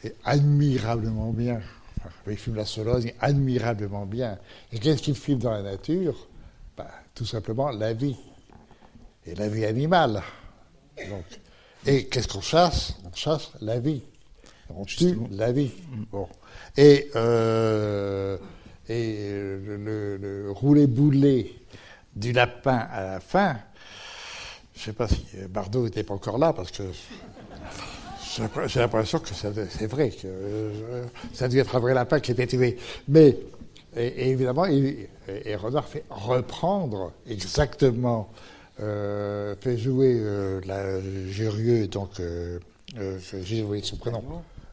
[0.02, 1.60] et admirablement bien.
[1.98, 4.38] Enfin, il filme la Sologne admirablement bien.
[4.72, 6.14] Et qu'est-ce qu'il filme dans la nature?
[6.76, 6.84] Ben,
[7.14, 8.16] Tout simplement la vie.
[9.26, 10.22] Et la vie animale.
[10.96, 11.24] Donc,
[11.86, 12.94] et qu'est-ce qu'on chasse?
[13.04, 14.02] On chasse la vie.
[14.74, 15.70] On tue la vie.
[16.10, 16.26] Bon.
[16.76, 18.36] Et, euh,
[18.88, 21.54] et le, le- le roulé-boulé
[22.14, 23.56] du lapin à la fin,
[24.74, 26.82] je ne sais pas si Bardot n'était pas encore là, parce que
[28.36, 28.42] j'ai
[28.80, 32.76] l'impression- que c'est vrai, que euh, ça devait être un vrai lapin qui était tué.
[33.08, 33.38] Mais,
[33.96, 35.08] et, et évidemment, il, et,
[35.44, 41.00] et Renard fait reprendre exactement, euh, fait jouer euh, la
[41.30, 42.58] Jurieux, donc, euh,
[42.98, 44.22] euh, j'ai oublié son prénom.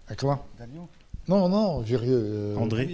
[0.10, 0.44] Ah, comment
[1.28, 2.22] Non, non, Jurieux.
[2.24, 2.88] euh, André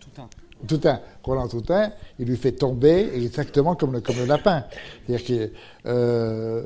[0.00, 0.28] Toutain.
[0.66, 4.64] Toutain, Roland Toutain, il lui fait tomber exactement comme le, comme le lapin.
[5.06, 5.52] C'est-à-dire que
[5.86, 6.64] euh,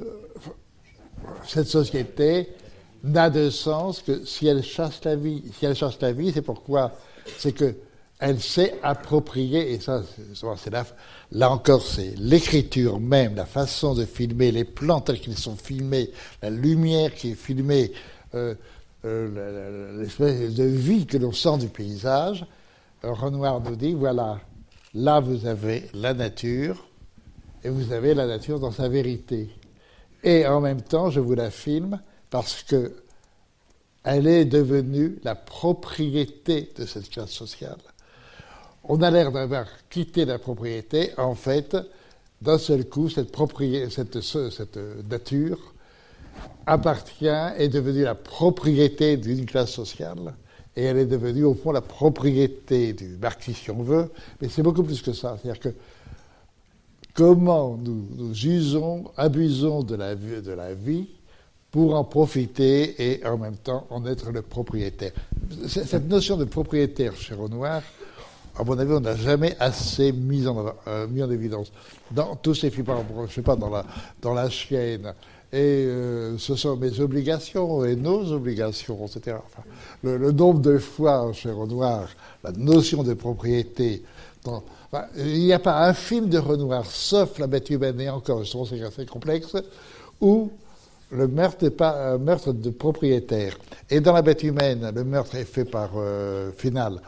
[1.46, 2.48] cette société
[3.02, 5.42] n'a de sens que si elle chasse la vie.
[5.58, 6.92] Si elle chasse la vie, c'est pourquoi?
[7.38, 7.74] C'est que
[8.20, 10.02] elle s'est appropriée, et ça,
[11.30, 16.10] là, encore, c'est l'écriture même, la façon de filmer, les plans tels qu'ils sont filmés,
[16.42, 17.92] la lumière qui est filmée,
[18.34, 18.54] euh,
[19.04, 22.44] euh, l'espèce de vie que l'on sent du paysage.
[23.04, 24.40] Euh, Renoir nous dit, voilà,
[24.94, 26.88] là vous avez la nature,
[27.62, 29.48] et vous avez la nature dans sa vérité.
[30.24, 32.00] Et en même temps, je vous la filme
[32.30, 32.92] parce que
[34.04, 37.78] elle est devenue la propriété de cette classe sociale.
[38.88, 41.10] On a l'air d'avoir quitté la propriété.
[41.18, 41.76] En fait,
[42.40, 44.78] d'un seul coup, cette, propriété, cette, ce- cette
[45.10, 45.74] nature
[46.66, 50.34] appartient, est devenue la propriété d'une classe sociale.
[50.76, 54.10] Et elle est devenue, au fond, la propriété du marxisme, si on veut.
[54.40, 55.36] Mais c'est beaucoup plus que ça.
[55.42, 55.70] C'est-à-dire que
[57.14, 61.08] comment nous, nous usons, abusons de la, vie-
[61.70, 65.12] pour en profiter et en même temps en être le propriétaire.
[65.66, 67.82] Cette notion de propriétaire chez Renoir,
[68.58, 71.70] à mon avis, on n'a jamais assez mis en, euh, évidence.
[72.10, 72.86] Dans tous ces films,
[73.28, 73.84] je sais pas, dans la,
[74.20, 75.14] dans la chienne,
[75.52, 75.56] et
[75.86, 79.36] euh, ce sont mes obligations et nos obligations, etc.
[80.02, 82.08] Le, nombre de fois chez Renoir,
[82.42, 84.02] la notion de propriété,
[85.16, 88.64] il n'y a pas un film de Renoir, sauf La bête humaine, et encore, justement,
[88.64, 89.56] c'est assez complexe,
[90.20, 90.50] où
[91.10, 93.56] le meurtre n'est pas un meurtre de propriétaire.
[93.88, 97.00] Et dans La bête humaine, le meurtre est fait par, euh, final,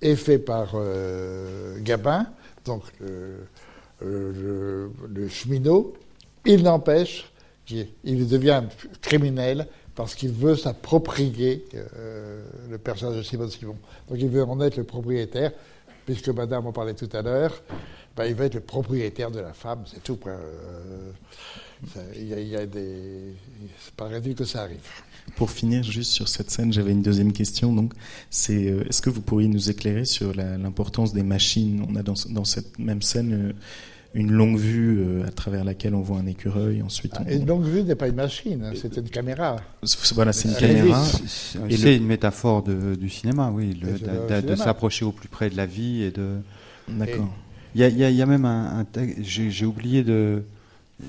[0.00, 2.26] est fait par euh, Gabin,
[2.64, 3.46] donc le,
[4.00, 5.94] le- le cheminot.
[6.44, 7.30] Il n'empêche
[7.66, 8.62] qu'il il devient
[9.02, 13.76] criminel parce qu'il veut s'approprier euh, le personnage de Simone Simon.
[14.08, 15.52] Donc il veut en être le propriétaire,
[16.06, 17.60] puisque Madame en parlait tout à l'heure,
[18.16, 20.16] ben, il veut être le propriétaire de la femme, c'est tout.
[20.16, 20.32] quoi.
[20.32, 21.10] Euh,
[22.14, 23.34] Il y, il y a des...
[23.80, 24.80] C'est pas réduit que ça arrive.
[25.36, 27.72] Pour finir juste sur cette scène, j'avais une deuxième question.
[27.72, 27.92] Donc,
[28.30, 31.84] c'est euh, est-ce que vous pourriez nous éclairer sur l'importance des machines?
[31.88, 33.52] On a dans, dans cette même scène euh,
[34.14, 36.82] une longue vue euh, à travers laquelle on voit un écureuil.
[36.82, 39.56] Ensuite, on- Ah, Une longue vue n'est pas une machine, hein, c'est une caméra.
[39.82, 41.04] C'est- Voilà, c'est une caméra.
[41.04, 45.28] C'est Et c'est le- une métaphore de- du cinéma, oui, le- de, s'approcher au plus
[45.28, 46.36] près de la vie et de.
[46.88, 47.28] D'accord.
[47.74, 50.02] Il y a, il y a- il y a même un, un texte, j'ai oublié
[50.02, 50.42] de.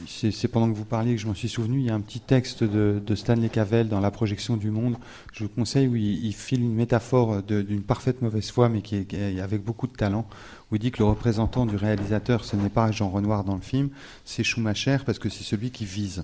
[0.07, 1.79] C'est pendant que vous parliez que je m'en suis souvenu.
[1.79, 4.97] Il y a un petit texte de, Stanley Cavell dans La projection du monde.
[5.33, 8.97] Je vous conseille où il, il file une métaphore d'une parfaite mauvaise foi, mais qui
[8.97, 10.27] est, avec beaucoup de talent.
[10.71, 13.61] Où il dit que le représentant du réalisateur, ce n'est pas Jean Renoir dans le
[13.61, 13.89] film,
[14.25, 16.23] c'est Schumacher parce que c'est celui qui vise.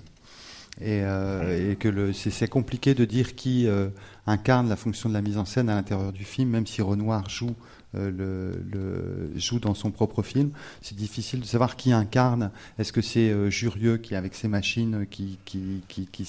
[0.80, 3.88] Et, euh, que c'est compliqué de dire qui euh,
[4.26, 7.28] incarne la fonction de la mise en scène à l'intérieur du film, même si Renoir
[7.28, 7.54] joue
[7.96, 10.50] le, le- joue dans son propre film.
[10.82, 12.50] C'est difficile de savoir qui incarne.
[12.78, 16.24] Est-ce que c'est euh, Jurieux qui, avec ses machines, qui, qui, qui, qui,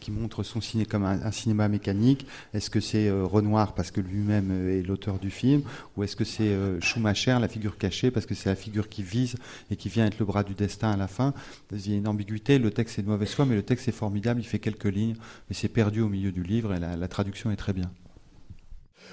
[0.00, 2.26] qui, montre son ciné comme un, cinéma mécanique?
[2.54, 5.62] Est-ce que c'est euh, Renoir parce que lui-même euh, est l'auteur du film?
[5.96, 9.02] Ou est-ce que c'est euh, Schumacher, la figure cachée, parce que c'est la figure qui
[9.02, 9.36] vise
[9.70, 11.34] et qui vient être le bras du destin à la fin?
[11.72, 12.58] Il y a une ambiguïté.
[12.58, 14.40] Le texte est de mauvaise foi, mais le texte est formidable.
[14.40, 15.16] Il fait quelques lignes,
[15.48, 17.90] mais c'est perdu au milieu du livre et la traduction est très bien.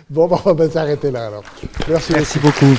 [0.09, 1.43] Bon, bah, on va s'arrêter là alors.
[1.87, 2.13] Merci.
[2.13, 2.75] Merci beaucoup.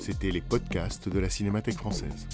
[0.00, 2.26] C'était les podcasts de la Cinémathèque française.